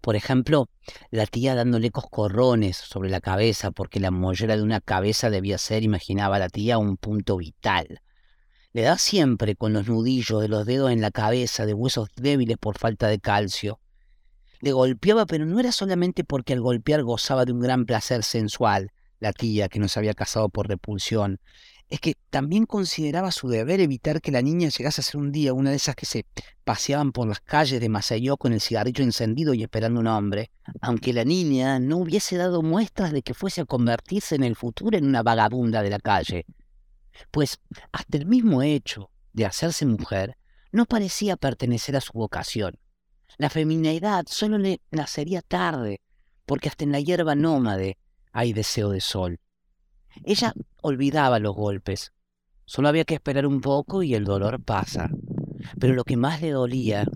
Por 0.00 0.16
ejemplo, 0.16 0.68
la 1.10 1.26
tía 1.26 1.54
dándole 1.54 1.90
coscorrones 1.90 2.76
sobre 2.76 3.10
la 3.10 3.20
cabeza 3.20 3.70
porque 3.70 4.00
la 4.00 4.10
mollera 4.10 4.56
de 4.56 4.62
una 4.62 4.80
cabeza 4.80 5.28
debía 5.28 5.58
ser, 5.58 5.82
imaginaba 5.82 6.38
la 6.38 6.48
tía, 6.48 6.78
un 6.78 6.96
punto 6.96 7.36
vital. 7.36 8.00
Le 8.72 8.82
da 8.82 8.96
siempre 8.96 9.56
con 9.56 9.72
los 9.72 9.88
nudillos 9.88 10.40
de 10.40 10.48
los 10.48 10.64
dedos 10.64 10.90
en 10.90 11.00
la 11.00 11.10
cabeza 11.10 11.66
de 11.66 11.74
huesos 11.74 12.08
débiles 12.16 12.56
por 12.56 12.78
falta 12.78 13.08
de 13.08 13.18
calcio. 13.18 13.80
Le 14.60 14.72
golpeaba, 14.72 15.26
pero 15.26 15.44
no 15.44 15.60
era 15.60 15.72
solamente 15.72 16.24
porque 16.24 16.52
al 16.54 16.60
golpear 16.60 17.02
gozaba 17.02 17.44
de 17.44 17.52
un 17.52 17.60
gran 17.60 17.84
placer 17.84 18.22
sensual, 18.22 18.92
la 19.18 19.32
tía 19.32 19.68
que 19.68 19.80
no 19.80 19.88
se 19.88 19.98
había 19.98 20.14
casado 20.14 20.48
por 20.48 20.68
repulsión, 20.68 21.40
es 21.90 22.00
que 22.00 22.14
también 22.30 22.66
consideraba 22.66 23.32
su 23.32 23.48
deber 23.48 23.80
evitar 23.80 24.20
que 24.20 24.30
la 24.30 24.42
niña 24.42 24.68
llegase 24.68 25.00
a 25.00 25.04
ser 25.04 25.16
un 25.16 25.32
día 25.32 25.52
una 25.52 25.70
de 25.70 25.76
esas 25.76 25.96
que 25.96 26.06
se 26.06 26.24
paseaban 26.62 27.10
por 27.10 27.26
las 27.26 27.40
calles 27.40 27.80
de 27.80 27.88
Maceió 27.88 28.36
con 28.36 28.52
el 28.52 28.60
cigarrillo 28.60 29.02
encendido 29.02 29.54
y 29.54 29.64
esperando 29.64 29.98
un 29.98 30.06
hombre, 30.06 30.52
aunque 30.80 31.12
la 31.12 31.24
niña 31.24 31.80
no 31.80 31.98
hubiese 31.98 32.36
dado 32.36 32.62
muestras 32.62 33.12
de 33.12 33.22
que 33.22 33.34
fuese 33.34 33.62
a 33.62 33.64
convertirse 33.64 34.36
en 34.36 34.44
el 34.44 34.54
futuro 34.54 34.96
en 34.96 35.04
una 35.04 35.24
vagabunda 35.24 35.82
de 35.82 35.90
la 35.90 35.98
calle. 35.98 36.46
Pues 37.32 37.58
hasta 37.90 38.18
el 38.18 38.26
mismo 38.26 38.62
hecho 38.62 39.10
de 39.32 39.46
hacerse 39.46 39.84
mujer 39.84 40.36
no 40.70 40.86
parecía 40.86 41.36
pertenecer 41.36 41.96
a 41.96 42.00
su 42.00 42.12
vocación. 42.12 42.78
La 43.36 43.50
feminidad 43.50 44.26
solo 44.28 44.58
le 44.58 44.80
nacería 44.92 45.42
tarde, 45.42 46.00
porque 46.46 46.68
hasta 46.68 46.84
en 46.84 46.92
la 46.92 47.00
hierba 47.00 47.34
nómade 47.34 47.98
hay 48.32 48.52
deseo 48.52 48.90
de 48.90 49.00
sol. 49.00 49.40
Ella 50.24 50.54
olvidaba 50.82 51.38
los 51.38 51.54
golpes. 51.54 52.12
Solo 52.64 52.88
había 52.88 53.04
que 53.04 53.14
esperar 53.14 53.46
un 53.46 53.60
poco 53.60 54.02
y 54.02 54.14
el 54.14 54.24
dolor 54.24 54.62
pasa. 54.62 55.10
Pero 55.78 55.94
lo 55.94 56.04
que 56.04 56.16
más 56.16 56.40
le 56.40 56.50
dolía 56.50 57.06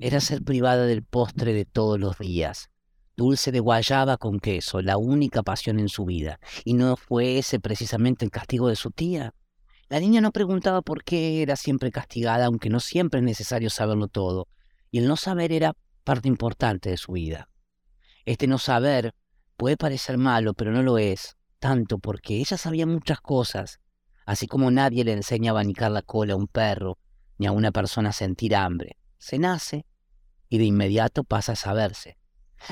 era 0.00 0.20
ser 0.20 0.42
privada 0.42 0.86
del 0.86 1.02
postre 1.02 1.52
de 1.52 1.64
todos 1.64 1.98
los 1.98 2.18
días. 2.18 2.70
Dulce 3.16 3.52
de 3.52 3.60
guayaba 3.60 4.16
con 4.16 4.40
queso, 4.40 4.80
la 4.80 4.96
única 4.96 5.42
pasión 5.42 5.78
en 5.78 5.88
su 5.88 6.04
vida. 6.06 6.40
¿Y 6.64 6.74
no 6.74 6.96
fue 6.96 7.38
ese 7.38 7.60
precisamente 7.60 8.24
el 8.24 8.30
castigo 8.30 8.68
de 8.68 8.76
su 8.76 8.90
tía? 8.90 9.34
La 9.88 10.00
niña 10.00 10.20
no 10.20 10.32
preguntaba 10.32 10.80
por 10.80 11.04
qué 11.04 11.42
era 11.42 11.56
siempre 11.56 11.90
castigada, 11.90 12.46
aunque 12.46 12.70
no 12.70 12.80
siempre 12.80 13.20
es 13.20 13.24
necesario 13.24 13.68
saberlo 13.68 14.08
todo. 14.08 14.48
Y 14.90 14.98
el 14.98 15.06
no 15.06 15.16
saber 15.16 15.52
era 15.52 15.76
parte 16.04 16.28
importante 16.28 16.88
de 16.88 16.96
su 16.96 17.12
vida. 17.12 17.48
Este 18.24 18.46
no 18.46 18.58
saber 18.58 19.14
puede 19.56 19.76
parecer 19.76 20.16
malo, 20.16 20.54
pero 20.54 20.72
no 20.72 20.82
lo 20.82 20.96
es 20.96 21.36
tanto 21.62 22.00
porque 22.00 22.38
ella 22.38 22.56
sabía 22.56 22.86
muchas 22.86 23.20
cosas, 23.20 23.78
así 24.26 24.48
como 24.48 24.72
nadie 24.72 25.04
le 25.04 25.12
enseña 25.12 25.52
a 25.52 25.52
abanicar 25.52 25.92
la 25.92 26.02
cola 26.02 26.32
a 26.32 26.36
un 26.36 26.48
perro, 26.48 26.98
ni 27.38 27.46
a 27.46 27.52
una 27.52 27.70
persona 27.70 28.08
a 28.08 28.12
sentir 28.12 28.56
hambre. 28.56 28.96
Se 29.18 29.38
nace 29.38 29.86
y 30.48 30.58
de 30.58 30.64
inmediato 30.64 31.22
pasa 31.22 31.52
a 31.52 31.56
saberse. 31.56 32.18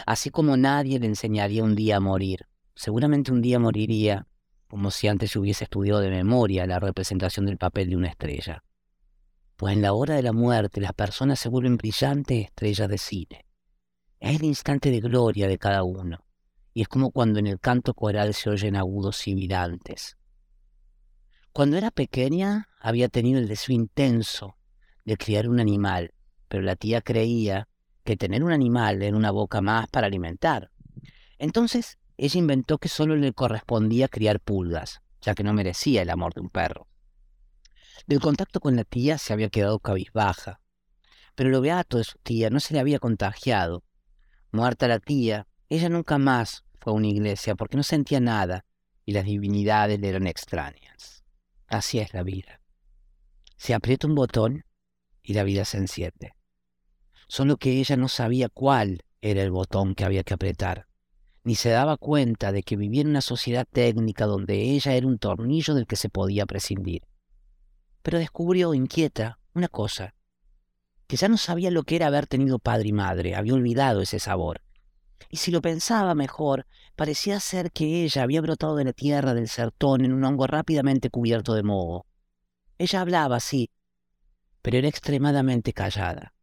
Así 0.07 0.31
como 0.31 0.57
nadie 0.57 0.99
le 0.99 1.07
enseñaría 1.07 1.63
un 1.63 1.77
día 1.77 1.99
a 1.99 2.01
morir. 2.01 2.49
Seguramente 2.75 3.31
un 3.31 3.43
día 3.43 3.61
moriría, 3.61 4.27
como 4.67 4.91
si 4.91 5.07
antes 5.07 5.37
hubiese 5.37 5.63
estudiado 5.63 6.01
de 6.01 6.11
memoria 6.11 6.67
la 6.67 6.81
representación 6.81 7.47
del 7.47 7.59
papel 7.59 7.91
de 7.91 7.97
una 7.97 8.09
estrella. 8.09 8.65
Pues 9.55 9.73
en 9.73 9.83
la 9.83 9.93
hora 9.93 10.17
de 10.17 10.25
la 10.25 10.33
muerte 10.33 10.81
las 10.81 10.95
personas 10.95 11.39
se 11.39 11.49
vuelven 11.49 11.77
brillantes 11.77 12.47
estrellas 12.47 12.89
de 12.89 12.99
cine. 12.99 13.47
Es 14.19 14.41
el 14.41 14.45
instante 14.45 14.91
de 14.91 14.99
gloria 14.99 15.47
de 15.47 15.59
cada 15.59 15.85
uno 15.85 16.25
y 16.73 16.83
es 16.83 16.89
como 16.89 17.11
cuando 17.11 17.39
en 17.39 17.47
el 17.47 17.59
canto 17.59 17.95
coral 17.95 18.35
se 18.35 18.51
oyen 18.51 18.77
agudos 18.77 19.17
sibilantes. 19.17 20.17
Cuando 21.53 21.77
era 21.77 21.91
pequeña 21.91 22.69
había 22.81 23.09
tenido 23.09 23.39
el 23.39 23.49
deseo 23.49 23.75
intenso 23.75 24.57
de 25.05 25.17
criar 25.17 25.49
un 25.49 25.59
animal, 25.59 26.15
pero 26.49 26.63
la 26.63 26.77
tía 26.77 27.01
creía 27.01 27.69
que 28.05 28.17
tener 28.17 28.45
un 28.45 28.53
animal 28.53 29.03
era 29.03 29.17
una 29.17 29.31
boca 29.31 29.61
más 29.61 29.89
para 29.89 30.07
alimentar. 30.07 30.71
Entonces 31.39 31.99
ella 32.17 32.39
inventó 32.39 32.79
que 32.79 32.89
solo 32.89 33.17
le 33.17 33.33
correspondía 33.33 34.09
criar 34.09 34.41
pulgas, 34.41 35.01
ya 35.21 35.35
que 35.35 35.43
no 35.43 35.53
merecía 35.53 36.03
el 36.03 36.11
amor 36.11 36.35
de 36.35 36.41
un 36.41 36.51
perro. 36.51 36.87
Del 38.07 38.21
contacto 38.21 38.61
con 38.61 38.77
la 38.77 38.85
tía 38.85 39.19
se 39.19 39.33
había 39.33 39.51
quedado 39.51 39.79
cabizbaja, 39.79 40.61
pero 41.35 41.51
lo 41.51 41.61
beato 41.61 41.99
de 41.99 42.05
su 42.05 42.19
tía 42.19 42.51
no 42.51 42.61
se 42.61 42.75
le 42.75 42.81
había 42.81 42.99
contagiado. 42.99 43.85
Muerta 44.53 44.89
la 44.89 44.99
tía, 44.99 45.47
ella 45.71 45.89
nunca 45.89 46.19
más 46.19 46.65
fue 46.81 46.93
a 46.93 46.97
una 46.97 47.07
iglesia 47.07 47.55
porque 47.55 47.77
no 47.77 47.85
sentía 47.85 48.21
nada 48.21 48.65
y 49.07 49.13
las 49.13 49.25
divinidades 49.25 50.01
le 50.01 50.09
eran 50.09 50.27
extrañas. 50.27 51.25
Así 51.69 52.01
es 52.01 52.13
la 52.13 52.25
vida. 52.25 52.61
Se 53.57 53.73
aprieta 53.73 54.09
un 54.09 54.17
botón 54.17 54.65
y 55.23 55.35
la 55.35 55.45
vida 55.45 55.65
se 55.65 55.79
enciende. 55.79 56.35
Solo 57.29 57.57
que 57.57 57.79
ella 57.79 57.97
no 57.97 58.09
sabía 58.09 58.49
cuál 58.49 59.05
era 59.21 59.43
el 59.43 59.53
botón 59.53 59.95
que 59.95 60.05
había 60.05 60.25
que 60.25 60.35
apretar, 60.35 60.89
ni 61.45 61.55
se 61.55 61.71
daba 61.71 61.97
cuenta 61.97 62.51
de 62.51 62.65
que 62.65 62.77
vivía 62.77 63.03
en 63.03 63.09
una 63.09 63.21
sociedad 63.21 63.67
técnica 63.71 64.27
donde 64.27 64.61
ella 64.63 64.95
era 64.95 65.07
un 65.07 65.19
tornillo 65.19 65.75
del 65.75 65.87
que 65.87 65.97
se 65.97 66.09
podía 66.09 66.47
prescindir. 66.47 67.03
Pero 68.03 68.19
descubrió, 68.19 68.75
inquieta, 68.75 69.39
una 69.55 69.69
cosa, 69.69 70.15
que 71.07 71.17
ya 71.17 71.29
no 71.29 71.37
sabía 71.37 71.71
lo 71.71 71.85
que 71.85 71.97
era 71.97 72.09
haber 72.09 72.27
tenido 72.27 72.59
padre 72.59 72.89
y 72.89 72.93
madre, 72.93 73.37
había 73.37 73.55
olvidado 73.55 74.01
ese 74.01 74.19
sabor. 74.19 74.63
Y 75.29 75.37
si 75.37 75.51
lo 75.51 75.61
pensaba 75.61 76.15
mejor, 76.15 76.67
parecía 76.97 77.39
ser 77.41 77.71
que 77.73 78.05
ella 78.05 78.23
había 78.23 78.41
brotado 78.41 78.77
de 78.77 78.85
la 78.85 78.93
tierra 78.93 79.35
del 79.35 79.49
sertón 79.49 80.05
en 80.05 80.13
un 80.13 80.25
hongo 80.25 80.47
rápidamente 80.47 81.11
cubierto 81.11 81.55
de 81.55 81.63
moho. 81.63 82.07
Ella 82.79 83.03
hablaba, 83.03 83.41
sí, 83.41 83.71
pero 84.63 84.79
era 84.79 84.89
extremadamente 84.89 85.73
callada. 85.73 86.35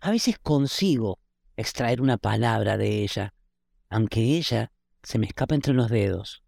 A 0.00 0.10
veces 0.10 0.38
consigo 0.38 1.18
extraer 1.56 2.00
una 2.00 2.18
palabra 2.18 2.76
de 2.76 3.02
ella, 3.02 3.34
aunque 3.88 4.20
ella 4.20 4.72
se 5.02 5.18
me 5.18 5.26
escapa 5.26 5.54
entre 5.54 5.74
los 5.74 5.90
dedos. 5.90 6.42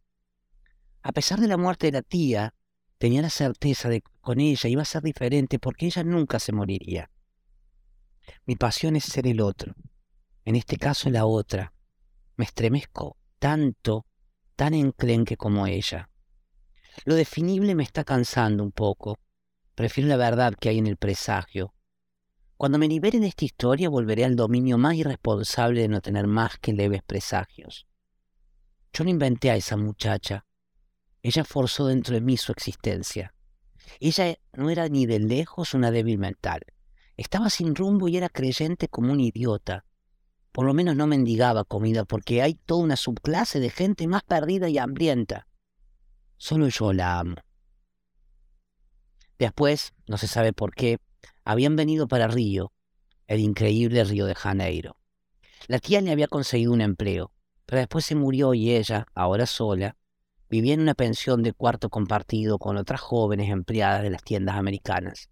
A 1.02 1.12
pesar 1.12 1.40
de 1.40 1.48
la 1.48 1.56
muerte 1.56 1.86
de 1.86 1.92
la 1.92 2.02
tía, 2.02 2.54
tenía 2.98 3.22
la 3.22 3.30
certeza 3.30 3.88
de 3.88 4.02
que 4.02 4.10
con 4.20 4.40
ella 4.40 4.68
iba 4.68 4.82
a 4.82 4.84
ser 4.84 5.02
diferente 5.02 5.58
porque 5.58 5.86
ella 5.86 6.04
nunca 6.04 6.38
se 6.38 6.52
moriría. 6.52 7.10
Mi 8.44 8.56
pasión 8.56 8.96
es 8.96 9.04
ser 9.04 9.26
el 9.26 9.40
otro, 9.40 9.74
en 10.44 10.56
este 10.56 10.76
caso 10.76 11.10
la 11.10 11.26
otra. 11.26 11.72
Me 12.36 12.44
estremezco 12.44 13.16
tanto, 13.38 14.06
tan 14.56 14.74
enclenque 14.74 15.36
como 15.36 15.66
ella. 15.66 16.10
Lo 17.04 17.14
definible 17.14 17.74
me 17.74 17.82
está 17.82 18.04
cansando 18.04 18.62
un 18.62 18.72
poco. 18.72 19.18
Prefiero 19.74 20.08
la 20.08 20.16
verdad 20.16 20.54
que 20.58 20.68
hay 20.68 20.78
en 20.78 20.86
el 20.86 20.96
presagio, 20.96 21.74
cuando 22.60 22.76
me 22.76 22.88
libere 22.88 23.20
de 23.20 23.28
esta 23.28 23.46
historia 23.46 23.88
volveré 23.88 24.22
al 24.22 24.36
dominio 24.36 24.76
más 24.76 24.94
irresponsable 24.94 25.80
de 25.80 25.88
no 25.88 26.02
tener 26.02 26.26
más 26.26 26.58
que 26.58 26.74
leves 26.74 27.02
presagios. 27.02 27.86
Yo 28.92 29.02
no 29.04 29.08
inventé 29.08 29.50
a 29.50 29.56
esa 29.56 29.78
muchacha. 29.78 30.44
Ella 31.22 31.44
forzó 31.44 31.86
dentro 31.86 32.14
de 32.14 32.20
mí 32.20 32.36
su 32.36 32.52
existencia. 32.52 33.32
Ella 33.98 34.36
no 34.52 34.68
era 34.68 34.90
ni 34.90 35.06
de 35.06 35.20
lejos 35.20 35.72
una 35.72 35.90
débil 35.90 36.18
mental. 36.18 36.60
Estaba 37.16 37.48
sin 37.48 37.74
rumbo 37.74 38.08
y 38.08 38.18
era 38.18 38.28
creyente 38.28 38.88
como 38.88 39.10
un 39.10 39.20
idiota. 39.20 39.86
Por 40.52 40.66
lo 40.66 40.74
menos 40.74 40.96
no 40.96 41.06
mendigaba 41.06 41.64
comida 41.64 42.04
porque 42.04 42.42
hay 42.42 42.54
toda 42.54 42.82
una 42.82 42.96
subclase 42.96 43.60
de 43.60 43.70
gente 43.70 44.06
más 44.08 44.22
perdida 44.22 44.68
y 44.68 44.78
hambrienta. 44.78 45.46
Solo 46.36 46.68
yo 46.68 46.92
la 46.92 47.18
amo. 47.18 47.36
Después, 49.38 49.94
no 50.06 50.18
se 50.18 50.26
sabe 50.26 50.52
por 50.52 50.74
qué, 50.74 50.98
habían 51.44 51.76
venido 51.76 52.08
para 52.08 52.28
Río, 52.28 52.72
el 53.26 53.40
increíble 53.40 54.04
Río 54.04 54.26
de 54.26 54.34
Janeiro. 54.34 54.96
La 55.66 55.78
tía 55.78 56.00
le 56.00 56.10
había 56.10 56.26
conseguido 56.28 56.72
un 56.72 56.80
empleo, 56.80 57.32
pero 57.64 57.78
después 57.78 58.04
se 58.04 58.16
murió 58.16 58.54
y 58.54 58.72
ella, 58.72 59.06
ahora 59.14 59.46
sola, 59.46 59.96
vivía 60.48 60.74
en 60.74 60.80
una 60.80 60.94
pensión 60.94 61.42
de 61.42 61.52
cuarto 61.52 61.88
compartido 61.88 62.58
con 62.58 62.76
otras 62.76 63.00
jóvenes 63.00 63.50
empleadas 63.50 64.02
de 64.02 64.10
las 64.10 64.22
tiendas 64.22 64.56
americanas. 64.56 65.30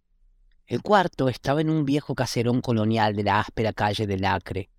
El 0.66 0.80
cuarto 0.80 1.28
estaba 1.28 1.60
en 1.60 1.70
un 1.70 1.84
viejo 1.84 2.14
caserón 2.14 2.60
colonial 2.60 3.16
de 3.16 3.24
la 3.24 3.40
áspera 3.40 3.72
calle 3.72 4.06
del 4.06 4.24
Acre, 4.24 4.70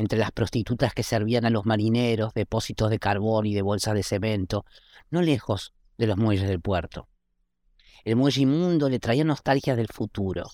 entre 0.00 0.18
las 0.18 0.32
prostitutas 0.32 0.94
que 0.94 1.02
servían 1.02 1.44
a 1.44 1.50
los 1.50 1.66
marineros, 1.66 2.32
depósitos 2.32 2.88
de 2.88 2.98
carbón 2.98 3.44
y 3.44 3.52
de 3.52 3.60
bolsas 3.60 3.92
de 3.92 4.02
cemento, 4.02 4.64
no 5.10 5.20
lejos 5.20 5.74
de 5.98 6.06
los 6.06 6.16
muelles 6.16 6.48
del 6.48 6.58
puerto. 6.58 7.06
El 8.04 8.16
muelle 8.16 8.40
inmundo 8.40 8.88
le 8.88 8.98
traía 8.98 9.24
nostalgias 9.24 9.76
del 9.76 9.88
futuro. 9.88 10.48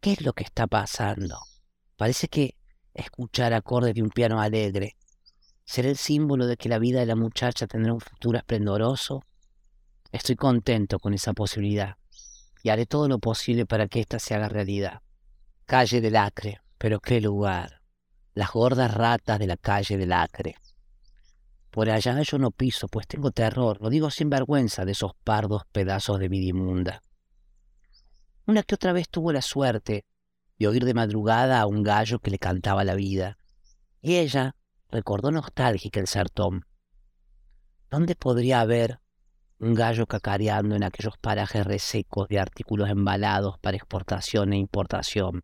¿Qué 0.00 0.14
es 0.14 0.22
lo 0.22 0.32
que 0.32 0.42
está 0.42 0.66
pasando? 0.66 1.38
Parece 1.96 2.26
que 2.26 2.56
escuchar 2.94 3.52
acordes 3.52 3.94
de 3.94 4.02
un 4.02 4.10
piano 4.10 4.40
alegre 4.40 4.96
será 5.64 5.88
el 5.88 5.96
símbolo 5.96 6.48
de 6.48 6.56
que 6.56 6.68
la 6.68 6.80
vida 6.80 6.98
de 6.98 7.06
la 7.06 7.14
muchacha 7.14 7.68
tendrá 7.68 7.92
un 7.92 8.00
futuro 8.00 8.38
esplendoroso. 8.38 9.22
Estoy 10.10 10.34
contento 10.34 10.98
con 10.98 11.14
esa 11.14 11.32
posibilidad 11.32 11.94
y 12.64 12.70
haré 12.70 12.86
todo 12.86 13.06
lo 13.06 13.20
posible 13.20 13.66
para 13.66 13.86
que 13.86 14.00
ésta 14.00 14.18
se 14.18 14.34
haga 14.34 14.48
realidad. 14.48 15.00
Calle 15.64 16.00
del 16.00 16.16
Acre, 16.16 16.60
pero 16.76 16.98
qué 16.98 17.20
lugar. 17.20 17.77
Las 18.38 18.52
gordas 18.52 18.94
ratas 18.94 19.40
de 19.40 19.48
la 19.48 19.56
calle 19.56 19.96
del 19.96 20.12
Acre. 20.12 20.54
Por 21.72 21.90
allá 21.90 22.22
yo 22.22 22.38
no 22.38 22.52
piso, 22.52 22.86
pues 22.86 23.08
tengo 23.08 23.32
terror, 23.32 23.82
lo 23.82 23.90
digo 23.90 24.12
sin 24.12 24.30
vergüenza, 24.30 24.84
de 24.84 24.92
esos 24.92 25.10
pardos 25.24 25.64
pedazos 25.72 26.20
de 26.20 26.28
vida 26.28 26.50
inmunda. 26.50 27.02
Una 28.46 28.62
que 28.62 28.76
otra 28.76 28.92
vez 28.92 29.08
tuvo 29.08 29.32
la 29.32 29.42
suerte 29.42 30.04
de 30.56 30.68
oír 30.68 30.84
de 30.84 30.94
madrugada 30.94 31.60
a 31.60 31.66
un 31.66 31.82
gallo 31.82 32.20
que 32.20 32.30
le 32.30 32.38
cantaba 32.38 32.84
la 32.84 32.94
vida, 32.94 33.38
y 34.02 34.18
ella 34.18 34.54
recordó 34.88 35.32
nostálgica 35.32 35.98
el 35.98 36.06
sertón. 36.06 36.64
¿Dónde 37.90 38.14
podría 38.14 38.60
haber 38.60 39.00
un 39.58 39.74
gallo 39.74 40.06
cacareando 40.06 40.76
en 40.76 40.84
aquellos 40.84 41.18
parajes 41.18 41.66
resecos 41.66 42.28
de 42.28 42.38
artículos 42.38 42.88
embalados 42.88 43.58
para 43.58 43.76
exportación 43.76 44.52
e 44.52 44.58
importación? 44.58 45.42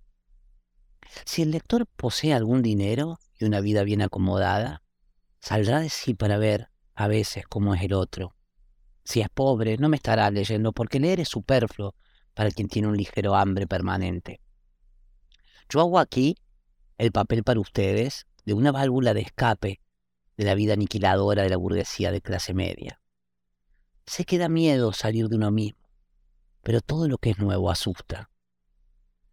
Si 1.24 1.42
el 1.42 1.50
lector 1.50 1.86
posee 1.86 2.34
algún 2.34 2.62
dinero 2.62 3.18
y 3.38 3.44
una 3.44 3.60
vida 3.60 3.82
bien 3.82 4.02
acomodada, 4.02 4.82
saldrá 5.40 5.80
de 5.80 5.90
sí 5.90 6.14
para 6.14 6.38
ver 6.38 6.68
a 6.94 7.08
veces 7.08 7.44
cómo 7.46 7.74
es 7.74 7.82
el 7.82 7.92
otro. 7.92 8.34
Si 9.04 9.20
es 9.20 9.28
pobre, 9.28 9.76
no 9.76 9.88
me 9.88 9.96
estará 9.96 10.30
leyendo 10.30 10.72
porque 10.72 11.00
leer 11.00 11.20
es 11.20 11.28
superfluo 11.28 11.94
para 12.32 12.50
quien 12.50 12.68
tiene 12.68 12.88
un 12.88 12.96
ligero 12.96 13.34
hambre 13.34 13.66
permanente. 13.66 14.40
Yo 15.68 15.80
hago 15.80 15.98
aquí 15.98 16.36
el 16.98 17.12
papel 17.12 17.42
para 17.42 17.60
ustedes 17.60 18.26
de 18.44 18.54
una 18.54 18.72
válvula 18.72 19.14
de 19.14 19.22
escape 19.22 19.80
de 20.36 20.44
la 20.44 20.54
vida 20.54 20.74
aniquiladora 20.74 21.42
de 21.42 21.50
la 21.50 21.56
burguesía 21.56 22.12
de 22.12 22.20
clase 22.20 22.54
media. 22.54 23.00
Sé 24.06 24.24
que 24.24 24.38
da 24.38 24.48
miedo 24.48 24.92
salir 24.92 25.28
de 25.28 25.36
uno 25.36 25.50
mismo, 25.50 25.88
pero 26.62 26.80
todo 26.80 27.08
lo 27.08 27.18
que 27.18 27.30
es 27.30 27.38
nuevo 27.38 27.70
asusta. 27.70 28.30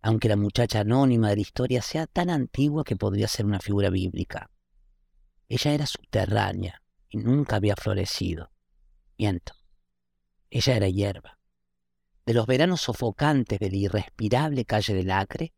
Aunque 0.02 0.30
la 0.30 0.36
muchacha 0.36 0.80
anónima 0.80 1.30
de 1.30 1.36
la 1.36 1.42
historia 1.42 1.82
sea 1.82 2.08
tan 2.08 2.30
antigua 2.30 2.84
que 2.84 2.96
podría 2.96 3.28
ser 3.28 3.46
una 3.46 3.60
figura 3.60 3.90
bíblica. 3.90 4.50
Ella 5.48 5.74
era 5.74 5.86
subterránea 5.86 6.82
y 7.10 7.18
nunca 7.18 7.58
había 7.58 7.76
florecido. 7.76 8.52
Miento. 9.18 9.54
Ella 10.50 10.76
era 10.76 10.90
hierba. 10.90 11.38
De 12.26 12.34
los 12.34 12.46
veranos 12.46 12.82
sofocantes 12.82 13.60
de 13.60 13.70
la 13.70 13.78
irrespirable 13.78 14.66
calle 14.66 14.94
del 14.94 15.12
Acre, 15.12 15.54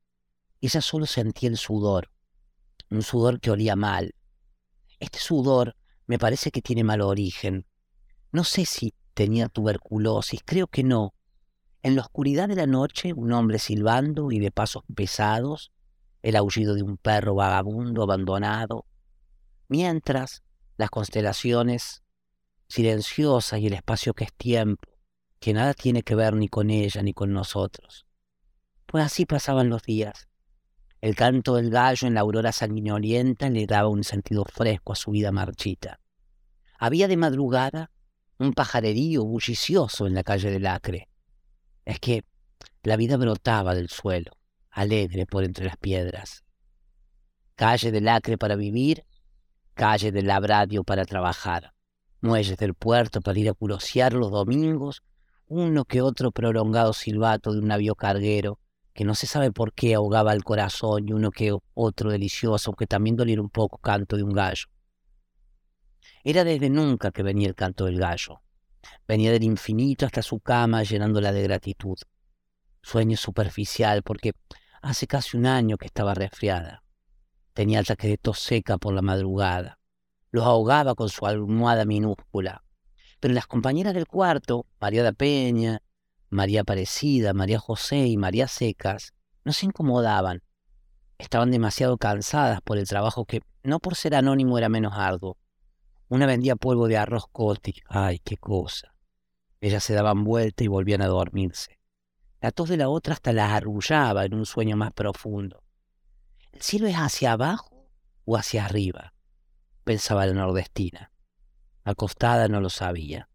ella 0.61 0.81
solo 0.81 1.05
sentía 1.05 1.49
el 1.49 1.57
sudor, 1.57 2.09
un 2.89 3.01
sudor 3.01 3.39
que 3.39 3.51
olía 3.51 3.75
mal. 3.75 4.15
Este 4.99 5.19
sudor 5.19 5.75
me 6.05 6.17
parece 6.17 6.51
que 6.51 6.61
tiene 6.61 6.83
mal 6.83 7.01
origen. 7.01 7.65
No 8.31 8.43
sé 8.43 8.65
si 8.65 8.93
tenía 9.13 9.49
tuberculosis, 9.49 10.41
creo 10.45 10.67
que 10.67 10.83
no. 10.83 11.13
En 11.83 11.97
la 11.97 12.01
oscuridad 12.01 12.47
de 12.47 12.55
la 12.55 12.65
noche, 12.65 13.11
un 13.11 13.33
hombre 13.33 13.59
silbando 13.59 14.31
y 14.31 14.39
de 14.39 14.51
pasos 14.51 14.83
pesados, 14.95 15.73
el 16.21 16.37
aullido 16.37 16.75
de 16.75 16.81
un 16.81 16.95
perro 16.95 17.35
vagabundo 17.35 18.03
abandonado, 18.03 18.85
mientras 19.67 20.43
las 20.77 20.89
constelaciones 20.89 22.01
silenciosas 22.69 23.59
y 23.59 23.67
el 23.67 23.73
espacio 23.73 24.13
que 24.13 24.23
es 24.23 24.33
tiempo, 24.33 24.89
que 25.41 25.51
nada 25.51 25.73
tiene 25.73 26.03
que 26.03 26.15
ver 26.15 26.35
ni 26.35 26.47
con 26.47 26.69
ella 26.69 27.03
ni 27.03 27.13
con 27.13 27.33
nosotros. 27.33 28.05
Pues 28.85 29.03
así 29.03 29.25
pasaban 29.25 29.67
los 29.67 29.83
días. 29.83 30.29
El 31.01 31.17
canto 31.17 31.55
del 31.55 31.69
gallo 31.69 32.07
en 32.07 32.13
la 32.13 32.21
aurora 32.21 32.53
sanguinolienta 32.53 33.49
le 33.49 33.65
daba 33.65 33.89
un 33.89 34.05
sentido 34.05 34.45
fresco 34.45 34.93
a 34.93 34.95
su 34.95 35.11
vida 35.11 35.33
marchita. 35.33 35.99
Había 36.79 37.09
de 37.09 37.17
madrugada 37.17 37.91
un 38.37 38.53
pajarerío 38.53 39.25
bullicioso 39.25 40.07
en 40.07 40.13
la 40.13 40.23
calle 40.23 40.49
del 40.49 40.65
Acre. 40.65 41.09
Es 41.85 41.99
que 41.99 42.23
la 42.83 42.97
vida 42.97 43.17
brotaba 43.17 43.75
del 43.75 43.89
suelo, 43.89 44.31
alegre 44.69 45.25
por 45.25 45.43
entre 45.43 45.65
las 45.65 45.77
piedras. 45.77 46.43
Calle 47.55 47.91
del 47.91 48.07
Acre 48.07 48.37
para 48.37 48.55
vivir 48.55 49.05
calle 49.73 50.11
del 50.11 50.27
Labradio 50.27 50.83
para 50.83 51.05
trabajar, 51.05 51.73
muelles 52.21 52.57
del 52.57 52.73
puerto 52.73 53.21
para 53.21 53.39
ir 53.39 53.49
a 53.49 53.53
curosear 53.53 54.13
los 54.13 54.31
domingos, 54.31 55.03
uno 55.47 55.85
que 55.85 56.01
otro 56.01 56.31
prolongado 56.31 56.93
silbato 56.93 57.51
de 57.51 57.59
un 57.59 57.67
navío 57.67 57.95
carguero 57.95 58.59
que 58.93 59.05
no 59.05 59.15
se 59.15 59.25
sabe 59.25 59.51
por 59.51 59.73
qué 59.73 59.95
ahogaba 59.95 60.33
el 60.33 60.43
corazón 60.43 61.07
y 61.07 61.13
uno 61.13 61.31
que 61.31 61.55
otro 61.73 62.11
delicioso, 62.11 62.69
aunque 62.69 62.85
también 62.85 63.15
doliera 63.15 63.41
un 63.41 63.49
poco, 63.49 63.79
canto 63.79 64.15
de 64.15 64.23
un 64.23 64.33
gallo. 64.33 64.65
Era 66.23 66.43
desde 66.43 66.69
nunca 66.69 67.11
que 67.11 67.23
venía 67.23 67.47
el 67.47 67.55
canto 67.55 67.85
del 67.85 67.97
gallo. 67.97 68.41
Venía 69.07 69.31
del 69.31 69.43
infinito 69.43 70.05
hasta 70.05 70.21
su 70.21 70.39
cama 70.39 70.83
llenándola 70.83 71.33
de 71.33 71.43
gratitud. 71.43 71.97
Sueño 72.81 73.17
superficial 73.17 74.01
porque 74.01 74.33
hace 74.81 75.07
casi 75.07 75.35
un 75.37 75.45
año 75.45 75.77
que 75.77 75.87
estaba 75.87 76.13
resfriada. 76.13 76.83
Tenía 77.53 77.79
el 77.79 77.85
de 77.85 78.17
tos 78.17 78.39
seca 78.39 78.77
por 78.77 78.93
la 78.93 79.01
madrugada. 79.01 79.79
Los 80.31 80.45
ahogaba 80.45 80.95
con 80.95 81.09
su 81.09 81.25
almohada 81.25 81.85
minúscula. 81.85 82.63
Pero 83.19 83.33
las 83.33 83.45
compañeras 83.45 83.93
del 83.93 84.07
cuarto, 84.07 84.65
María 84.79 85.03
da 85.03 85.11
Peña, 85.11 85.81
María 86.29 86.61
Aparecida, 86.61 87.33
María 87.33 87.59
José 87.59 88.07
y 88.07 88.17
María 88.17 88.47
Secas, 88.47 89.13
no 89.43 89.53
se 89.53 89.65
incomodaban. 89.65 90.41
Estaban 91.17 91.51
demasiado 91.51 91.97
cansadas 91.97 92.61
por 92.61 92.77
el 92.77 92.87
trabajo 92.87 93.25
que, 93.25 93.41
no 93.63 93.79
por 93.79 93.95
ser 93.95 94.15
anónimo, 94.15 94.57
era 94.57 94.67
menos 94.67 94.93
arduo. 94.95 95.37
Una 96.09 96.25
vendía 96.25 96.55
polvo 96.55 96.87
de 96.87 96.97
arroz 96.97 97.25
coti. 97.31 97.75
Ay, 97.87 98.19
qué 98.19 98.37
cosa. 98.37 98.92
Ellas 99.63 99.85
se 99.85 99.93
daban 99.93 100.25
vuelta 100.25 100.65
y 100.65 100.67
volvían 100.67 101.01
a 101.01 101.07
dormirse. 101.07 101.79
La 102.41 102.51
tos 102.51 102.67
de 102.67 102.75
la 102.75 102.89
otra 102.89 103.13
hasta 103.13 103.31
las 103.31 103.53
arrullaba 103.53 104.25
en 104.25 104.33
un 104.33 104.45
sueño 104.45 104.75
más 104.75 104.91
profundo. 104.91 105.63
¿El 106.51 106.61
cielo 106.61 106.85
es 106.87 106.95
hacia 106.95 107.31
abajo 107.31 107.87
o 108.25 108.35
hacia 108.35 108.65
arriba? 108.65 109.13
pensaba 109.85 110.25
la 110.25 110.33
nordestina. 110.33 111.13
Acostada 111.85 112.49
no 112.49 112.59
lo 112.59 112.69
sabía. 112.69 113.29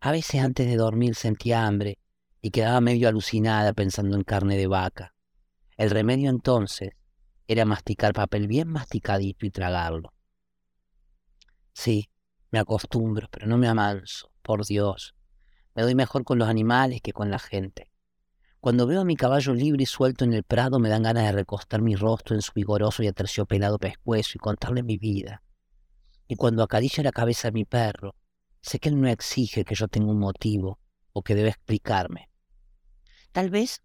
A 0.00 0.10
veces 0.10 0.40
antes 0.40 0.66
de 0.66 0.74
dormir 0.74 1.14
sentía 1.14 1.64
hambre 1.64 1.98
y 2.42 2.50
quedaba 2.50 2.80
medio 2.80 3.08
alucinada 3.08 3.72
pensando 3.72 4.16
en 4.16 4.24
carne 4.24 4.56
de 4.56 4.66
vaca. 4.66 5.14
El 5.76 5.90
remedio 5.90 6.30
entonces 6.30 6.94
era 7.46 7.64
masticar 7.64 8.12
papel 8.12 8.48
bien 8.48 8.66
masticadito 8.66 9.46
y 9.46 9.50
tragarlo. 9.50 10.12
Sí, 11.72 12.10
me 12.50 12.58
acostumbro, 12.58 13.28
pero 13.30 13.46
no 13.46 13.56
me 13.56 13.68
amanso, 13.68 14.32
por 14.42 14.66
Dios. 14.66 15.14
Me 15.80 15.84
doy 15.84 15.94
mejor 15.94 16.24
con 16.24 16.38
los 16.38 16.46
animales 16.46 17.00
que 17.00 17.14
con 17.14 17.30
la 17.30 17.38
gente. 17.38 17.90
Cuando 18.60 18.86
veo 18.86 19.00
a 19.00 19.04
mi 19.06 19.16
caballo 19.16 19.54
libre 19.54 19.84
y 19.84 19.86
suelto 19.86 20.26
en 20.26 20.34
el 20.34 20.44
prado 20.44 20.78
me 20.78 20.90
dan 20.90 21.04
ganas 21.04 21.24
de 21.24 21.32
recostar 21.32 21.80
mi 21.80 21.96
rostro 21.96 22.36
en 22.36 22.42
su 22.42 22.52
vigoroso 22.54 23.02
y 23.02 23.06
aterciopelado 23.06 23.78
pescuezo 23.78 24.32
y 24.34 24.40
contarle 24.40 24.82
mi 24.82 24.98
vida. 24.98 25.42
Y 26.28 26.36
cuando 26.36 26.62
acaricio 26.62 27.02
la 27.02 27.12
cabeza 27.12 27.48
de 27.48 27.52
mi 27.52 27.64
perro, 27.64 28.14
sé 28.60 28.78
que 28.78 28.90
él 28.90 29.00
no 29.00 29.08
exige 29.08 29.64
que 29.64 29.74
yo 29.74 29.88
tenga 29.88 30.10
un 30.10 30.18
motivo 30.18 30.78
o 31.14 31.22
que 31.22 31.34
debe 31.34 31.48
explicarme. 31.48 32.28
Tal 33.32 33.48
vez 33.48 33.80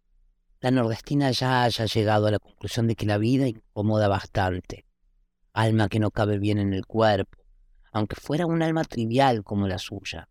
la 0.59 0.71
nordestina 0.71 1.31
ya 1.31 1.63
haya 1.63 1.85
llegado 1.85 2.27
a 2.27 2.31
la 2.31 2.39
conclusión 2.39 2.87
de 2.87 2.97
que 2.97 3.05
la 3.05 3.17
vida 3.17 3.47
incomoda 3.47 4.09
bastante. 4.09 4.85
Alma 5.53 5.87
que 5.87 6.01
no 6.01 6.11
cabe 6.11 6.39
bien 6.39 6.57
en 6.57 6.73
el 6.73 6.85
cuerpo, 6.85 7.37
aunque 7.93 8.17
fuera 8.17 8.45
un 8.45 8.61
alma 8.61 8.83
trivial 8.83 9.45
como 9.45 9.69
la 9.69 9.77
suya. 9.77 10.27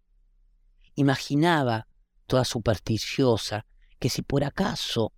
Imaginaba, 0.95 1.87
toda 2.27 2.45
supersticiosa, 2.45 3.67
que 3.99 4.09
si 4.09 4.23
por 4.23 4.45
acaso 4.45 5.13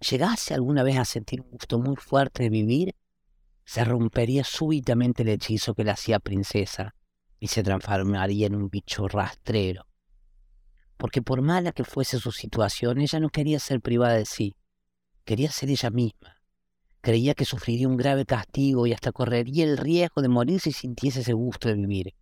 llegase 0.00 0.54
alguna 0.54 0.82
vez 0.82 0.98
a 0.98 1.04
sentir 1.04 1.40
un 1.40 1.50
gusto 1.50 1.78
muy 1.78 1.96
fuerte 1.96 2.44
de 2.44 2.50
vivir, 2.50 2.94
se 3.64 3.84
rompería 3.84 4.44
súbitamente 4.44 5.22
el 5.22 5.28
hechizo 5.28 5.74
que 5.74 5.84
la 5.84 5.92
hacía 5.92 6.18
princesa 6.18 6.94
y 7.38 7.48
se 7.48 7.62
transformaría 7.62 8.46
en 8.46 8.54
un 8.54 8.68
bicho 8.68 9.08
rastrero. 9.08 9.86
Porque 10.96 11.22
por 11.22 11.42
mala 11.42 11.72
que 11.72 11.84
fuese 11.84 12.18
su 12.18 12.32
situación, 12.32 13.00
ella 13.00 13.20
no 13.20 13.28
quería 13.28 13.58
ser 13.58 13.80
privada 13.80 14.14
de 14.14 14.24
sí, 14.24 14.54
quería 15.24 15.50
ser 15.50 15.70
ella 15.70 15.90
misma. 15.90 16.36
Creía 17.00 17.34
que 17.34 17.44
sufriría 17.44 17.88
un 17.88 17.96
grave 17.96 18.24
castigo 18.24 18.86
y 18.86 18.92
hasta 18.92 19.10
correría 19.10 19.64
el 19.64 19.76
riesgo 19.76 20.22
de 20.22 20.28
morir 20.28 20.60
si 20.60 20.70
sintiese 20.70 21.20
ese 21.20 21.32
gusto 21.32 21.68
de 21.68 21.74
vivir. 21.74 22.14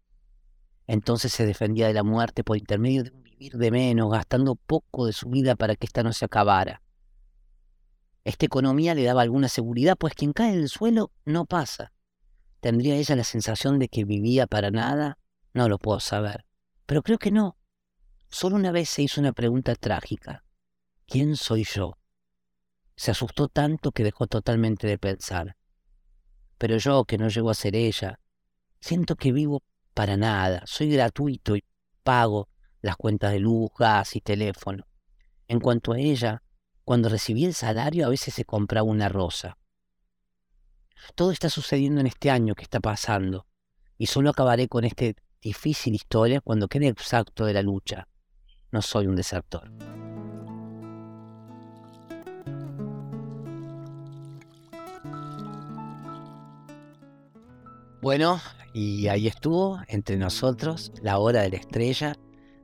Entonces 0.92 1.33
se 1.33 1.46
defendía 1.46 1.87
de 1.87 1.94
la 1.94 2.03
muerte 2.03 2.42
por 2.42 2.57
intermedio 2.57 3.05
de 3.05 3.12
un 3.12 3.22
vivir 3.22 3.57
de 3.57 3.70
menos, 3.70 4.11
gastando 4.11 4.57
poco 4.57 5.07
de 5.07 5.12
su 5.12 5.31
vida 5.31 5.55
para 5.55 5.76
que 5.76 5.87
ésta 5.87 6.03
no 6.03 6.12
se 6.12 6.24
acabara. 6.24 6.83
Esta 8.24 8.46
economía 8.46 8.96
le 8.96 9.05
daba 9.05 9.22
alguna 9.22 9.46
seguridad, 9.46 9.96
pues 9.96 10.14
quien 10.14 10.33
cae 10.33 10.53
en 10.53 10.59
el 10.59 10.68
suelo 10.68 11.12
no 11.24 11.44
pasa. 11.44 11.92
¿Tendría 12.59 12.96
ella 12.96 13.14
la 13.14 13.22
sensación 13.22 13.79
de 13.79 13.87
que 13.87 14.05
vivía 14.05 14.48
para 14.48 14.72
nada? 14.72 15.16
No 15.55 15.68
lo 15.68 15.79
puedo 15.79 16.00
saber. 16.00 16.44
Pero 16.87 17.03
creo 17.03 17.18
que 17.18 17.31
no. 17.31 17.57
Solo 18.29 18.57
una 18.57 18.72
vez 18.72 18.88
se 18.88 19.03
hizo 19.03 19.20
una 19.20 19.33
pregunta 19.33 19.76
trágica. 19.76 20.42
¿Quién 21.07 21.37
soy 21.37 21.62
yo? 21.62 21.98
Se 22.96 23.12
asustó 23.12 23.46
tanto 23.46 23.92
que 23.92 24.03
dejó 24.03 24.26
totalmente 24.26 24.88
de 24.88 24.98
pensar. 24.98 25.57
Pero 26.59 26.79
yo, 26.79 27.05
que 27.05 27.16
no 27.16 27.29
llego 27.29 27.50
a 27.50 27.55
ser 27.55 27.76
ella, 27.76 28.18
siento 28.81 29.14
que 29.14 29.31
vivo 29.31 29.62
para 29.94 30.16
nada. 30.16 30.62
Soy 30.66 30.90
gratuito 30.90 31.57
y 31.57 31.64
pago 32.03 32.48
las 32.83 32.96
cuentas 32.96 33.33
de 33.33 33.40
luz, 33.40 33.70
gas 33.79 34.16
y 34.16 34.20
teléfono. 34.20 34.87
En 35.48 35.61
cuanto 35.61 35.92
a 35.92 35.98
ella, 35.98 36.42
cuando 36.85 37.09
recibí 37.09 37.44
el 37.44 37.55
salario 37.55 38.07
a 38.07 38.09
veces 38.09 38.35
se 38.35 38.44
compraba 38.44 38.88
una 38.88 39.09
rosa. 39.09 39.59
Todo 41.14 41.31
está 41.31 41.48
sucediendo 41.48 42.00
en 42.00 42.07
este 42.07 42.31
año 42.31 42.55
que 42.55 42.62
está 42.62 42.81
pasando, 42.81 43.46
y 43.96 44.07
solo 44.07 44.31
acabaré 44.31 44.68
con 44.68 44.85
esta 44.85 45.07
difícil 45.40 45.94
historia 45.94 46.40
cuando 46.40 46.68
quede 46.68 46.88
exacto 46.88 47.44
de 47.44 47.55
la 47.55 47.62
lucha. 47.62 48.07
No 48.70 48.83
soy 48.83 49.07
un 49.07 49.16
desertor. 49.16 49.70
Bueno, 58.03 58.41
y 58.73 59.09
ahí 59.09 59.27
estuvo 59.27 59.79
entre 59.87 60.17
nosotros 60.17 60.91
la 61.03 61.19
hora 61.19 61.43
de 61.43 61.51
la 61.51 61.57
estrella 61.57 62.17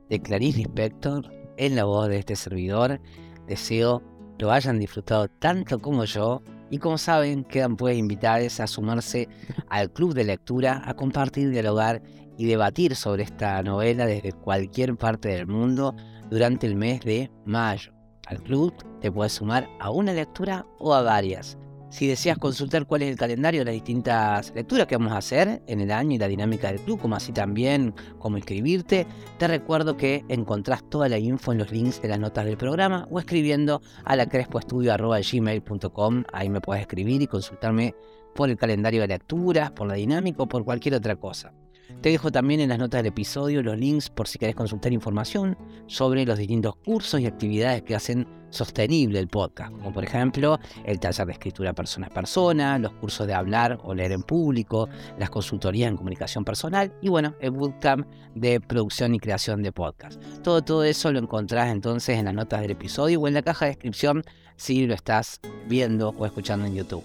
de 0.09 0.19
Clarice 0.19 0.57
Lispector 0.57 1.29
en 1.57 1.75
la 1.75 1.83
voz 1.83 2.09
de 2.09 2.17
este 2.17 2.35
servidor. 2.35 2.99
Deseo 3.45 4.01
lo 4.39 4.51
hayan 4.51 4.79
disfrutado 4.79 5.27
tanto 5.27 5.77
como 5.77 6.05
yo 6.05 6.41
y 6.71 6.79
como 6.79 6.97
saben 6.97 7.43
quedan 7.43 7.77
pues 7.77 7.99
invitados 7.99 8.59
a 8.59 8.65
sumarse 8.65 9.29
al 9.69 9.91
club 9.91 10.15
de 10.15 10.23
lectura, 10.23 10.81
a 10.83 10.95
compartir, 10.95 11.51
dialogar 11.51 12.01
y 12.35 12.45
debatir 12.45 12.95
sobre 12.95 13.21
esta 13.21 13.61
novela 13.61 14.07
desde 14.07 14.33
cualquier 14.33 14.95
parte 14.95 15.29
del 15.29 15.45
mundo 15.45 15.95
durante 16.31 16.65
el 16.65 16.75
mes 16.75 17.01
de 17.01 17.29
mayo. 17.45 17.93
Al 18.25 18.41
club 18.41 18.73
te 19.01 19.11
puedes 19.11 19.33
sumar 19.33 19.69
a 19.79 19.91
una 19.91 20.13
lectura 20.13 20.65
o 20.79 20.95
a 20.95 21.03
varias. 21.03 21.59
Si 21.89 22.05
deseas 22.05 22.37
consultar 22.37 22.85
cuál 22.85 23.03
es 23.03 23.09
el 23.09 23.17
calendario 23.17 23.61
de 23.61 23.65
las 23.65 23.73
distintas 23.73 24.51
lecturas 24.53 24.87
que 24.87 24.97
vamos 24.97 25.13
a 25.13 25.17
hacer 25.17 25.61
en 25.67 25.79
el 25.79 25.91
año 25.91 26.15
y 26.15 26.17
la 26.17 26.27
dinámica 26.27 26.67
del 26.67 26.81
club, 26.81 26.99
como 26.99 27.15
así 27.15 27.31
también 27.31 27.95
cómo 28.19 28.35
inscribirte, 28.37 29.07
te 29.37 29.47
recuerdo 29.47 29.95
que 29.95 30.25
encontrás 30.27 30.83
toda 30.89 31.07
la 31.07 31.17
info 31.17 31.53
en 31.53 31.59
los 31.59 31.71
links 31.71 32.01
de 32.01 32.09
las 32.09 32.19
notas 32.19 32.43
del 32.45 32.57
programa 32.57 33.07
o 33.09 33.19
escribiendo 33.19 33.81
a 34.03 34.17
la 34.17 34.27
crespoestudio.gmail.com. 34.27 36.23
Ahí 36.33 36.49
me 36.49 36.59
puedes 36.59 36.81
escribir 36.81 37.21
y 37.21 37.27
consultarme 37.27 37.95
por 38.35 38.49
el 38.49 38.57
calendario 38.57 39.01
de 39.01 39.07
lecturas, 39.07 39.71
por 39.71 39.87
la 39.87 39.93
dinámica 39.93 40.43
o 40.43 40.47
por 40.47 40.65
cualquier 40.65 40.95
otra 40.95 41.15
cosa. 41.15 41.53
Te 42.01 42.09
dejo 42.09 42.31
también 42.31 42.59
en 42.59 42.69
las 42.69 42.79
notas 42.79 42.99
del 42.99 43.07
episodio 43.07 43.63
los 43.63 43.77
links 43.77 44.09
por 44.09 44.27
si 44.27 44.37
querés 44.37 44.55
consultar 44.55 44.91
información 44.91 45.57
sobre 45.87 46.25
los 46.25 46.37
distintos 46.37 46.75
cursos 46.75 47.21
y 47.21 47.25
actividades 47.25 47.81
que 47.83 47.95
hacen 47.95 48.27
sostenible 48.49 49.19
el 49.19 49.27
podcast, 49.27 49.71
como 49.71 49.93
por 49.93 50.03
ejemplo 50.03 50.59
el 50.85 50.99
taller 50.99 51.27
de 51.27 51.33
escritura 51.33 51.73
persona 51.73 52.07
a 52.07 52.09
persona, 52.09 52.79
los 52.79 52.93
cursos 52.93 53.27
de 53.27 53.33
hablar 53.33 53.79
o 53.83 53.93
leer 53.93 54.11
en 54.11 54.23
público, 54.23 54.89
las 55.17 55.29
consultorías 55.29 55.89
en 55.89 55.97
comunicación 55.97 56.45
personal 56.45 56.93
y 57.01 57.09
bueno, 57.09 57.35
el 57.39 57.51
bootcamp 57.51 58.07
de 58.35 58.59
producción 58.59 59.15
y 59.15 59.19
creación 59.19 59.63
de 59.63 59.71
podcast. 59.71 60.21
Todo, 60.43 60.61
todo 60.63 60.83
eso 60.83 61.11
lo 61.11 61.19
encontrás 61.19 61.69
entonces 61.69 62.17
en 62.17 62.25
las 62.25 62.33
notas 62.33 62.61
del 62.61 62.71
episodio 62.71 63.19
o 63.19 63.27
en 63.27 63.33
la 63.33 63.41
caja 63.41 63.65
de 63.65 63.71
descripción 63.71 64.23
si 64.55 64.85
lo 64.87 64.93
estás 64.93 65.39
viendo 65.67 66.09
o 66.17 66.25
escuchando 66.25 66.65
en 66.65 66.75
YouTube. 66.75 67.03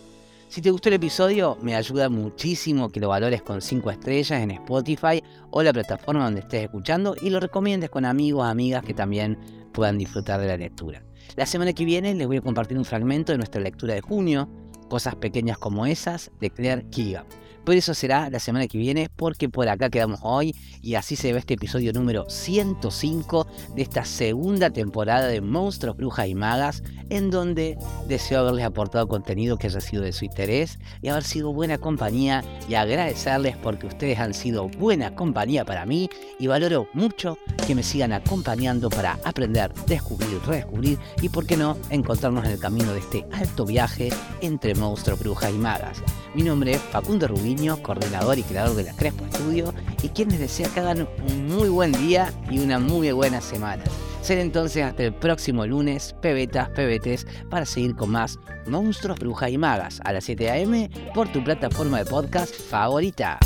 Si 0.52 0.60
te 0.60 0.70
gustó 0.70 0.90
el 0.90 0.96
episodio, 0.96 1.56
me 1.62 1.74
ayuda 1.74 2.10
muchísimo 2.10 2.90
que 2.90 3.00
lo 3.00 3.08
valores 3.08 3.40
con 3.40 3.62
5 3.62 3.90
estrellas 3.90 4.42
en 4.42 4.50
Spotify 4.50 5.22
o 5.50 5.62
la 5.62 5.72
plataforma 5.72 6.24
donde 6.24 6.40
estés 6.40 6.64
escuchando 6.64 7.16
y 7.22 7.30
lo 7.30 7.40
recomiendes 7.40 7.88
con 7.88 8.04
amigos, 8.04 8.44
amigas 8.44 8.84
que 8.84 8.92
también 8.92 9.38
puedan 9.72 9.96
disfrutar 9.96 10.40
de 10.40 10.48
la 10.48 10.58
lectura. 10.58 11.02
La 11.34 11.46
semana 11.46 11.72
que 11.72 11.86
viene 11.86 12.14
les 12.14 12.26
voy 12.26 12.36
a 12.36 12.40
compartir 12.42 12.76
un 12.76 12.84
fragmento 12.84 13.32
de 13.32 13.38
nuestra 13.38 13.60
lectura 13.60 13.94
de 13.94 14.02
junio, 14.02 14.50
cosas 14.92 15.14
pequeñas 15.14 15.56
como 15.56 15.86
esas, 15.86 16.30
de 16.38 16.50
Claire 16.50 16.84
Keegan. 16.90 17.24
Pero 17.64 17.78
eso 17.78 17.94
será 17.94 18.28
la 18.28 18.40
semana 18.40 18.66
que 18.66 18.78
viene 18.78 19.08
porque 19.14 19.48
por 19.48 19.68
acá 19.68 19.88
quedamos 19.88 20.20
hoy 20.22 20.54
y 20.82 20.96
así 20.96 21.14
se 21.14 21.32
ve 21.32 21.38
este 21.38 21.54
episodio 21.54 21.92
número 21.92 22.28
105 22.28 23.46
de 23.76 23.82
esta 23.82 24.04
segunda 24.04 24.70
temporada 24.70 25.28
de 25.28 25.40
Monstruos, 25.40 25.96
Brujas 25.96 26.26
y 26.26 26.34
Magas 26.34 26.82
en 27.08 27.30
donde 27.30 27.78
deseo 28.08 28.40
haberles 28.40 28.64
aportado 28.64 29.06
contenido 29.06 29.58
que 29.58 29.68
haya 29.68 29.80
sido 29.80 30.02
de 30.02 30.12
su 30.12 30.24
interés 30.24 30.78
y 31.02 31.08
haber 31.08 31.22
sido 31.22 31.52
buena 31.52 31.78
compañía 31.78 32.42
y 32.68 32.74
agradecerles 32.74 33.56
porque 33.56 33.86
ustedes 33.86 34.18
han 34.18 34.34
sido 34.34 34.68
buena 34.68 35.14
compañía 35.14 35.64
para 35.64 35.86
mí 35.86 36.10
y 36.40 36.48
valoro 36.48 36.88
mucho 36.94 37.38
que 37.66 37.76
me 37.76 37.84
sigan 37.84 38.12
acompañando 38.12 38.90
para 38.90 39.20
aprender, 39.24 39.72
descubrir, 39.86 40.40
redescubrir 40.46 40.98
y 41.20 41.28
por 41.28 41.46
qué 41.46 41.56
no 41.56 41.76
encontrarnos 41.90 42.44
en 42.44 42.52
el 42.52 42.58
camino 42.58 42.92
de 42.92 42.98
este 42.98 43.24
alto 43.32 43.64
viaje 43.64 44.10
entre 44.40 44.74
monstruos, 44.82 45.20
brujas 45.20 45.50
y 45.54 45.58
magas. 45.58 46.02
Mi 46.34 46.42
nombre 46.42 46.72
es 46.72 46.80
Facundo 46.80 47.28
Rubiño, 47.28 47.80
coordinador 47.82 48.36
y 48.38 48.42
creador 48.42 48.74
de 48.74 48.82
la 48.82 48.92
Crespo 48.94 49.24
Estudio 49.24 49.72
y 50.02 50.08
quien 50.08 50.28
les 50.30 50.40
desea 50.40 50.68
que 50.68 50.80
hagan 50.80 51.08
un 51.28 51.46
muy 51.46 51.68
buen 51.68 51.92
día 51.92 52.32
y 52.50 52.58
una 52.58 52.80
muy 52.80 53.12
buena 53.12 53.40
semana. 53.40 53.84
Ser 54.22 54.38
entonces 54.38 54.82
hasta 54.82 55.04
el 55.04 55.14
próximo 55.14 55.64
lunes, 55.66 56.16
pebetas, 56.20 56.68
pebetes, 56.70 57.26
para 57.48 57.64
seguir 57.64 57.94
con 57.94 58.10
más 58.10 58.40
Monstruos, 58.66 59.20
Brujas 59.20 59.50
y 59.50 59.58
Magas 59.58 60.00
a 60.04 60.12
las 60.12 60.24
7 60.24 60.50
a.m. 60.50 60.90
por 61.14 61.30
tu 61.30 61.44
plataforma 61.44 61.98
de 61.98 62.06
podcast 62.06 62.52
favorita. 62.52 63.38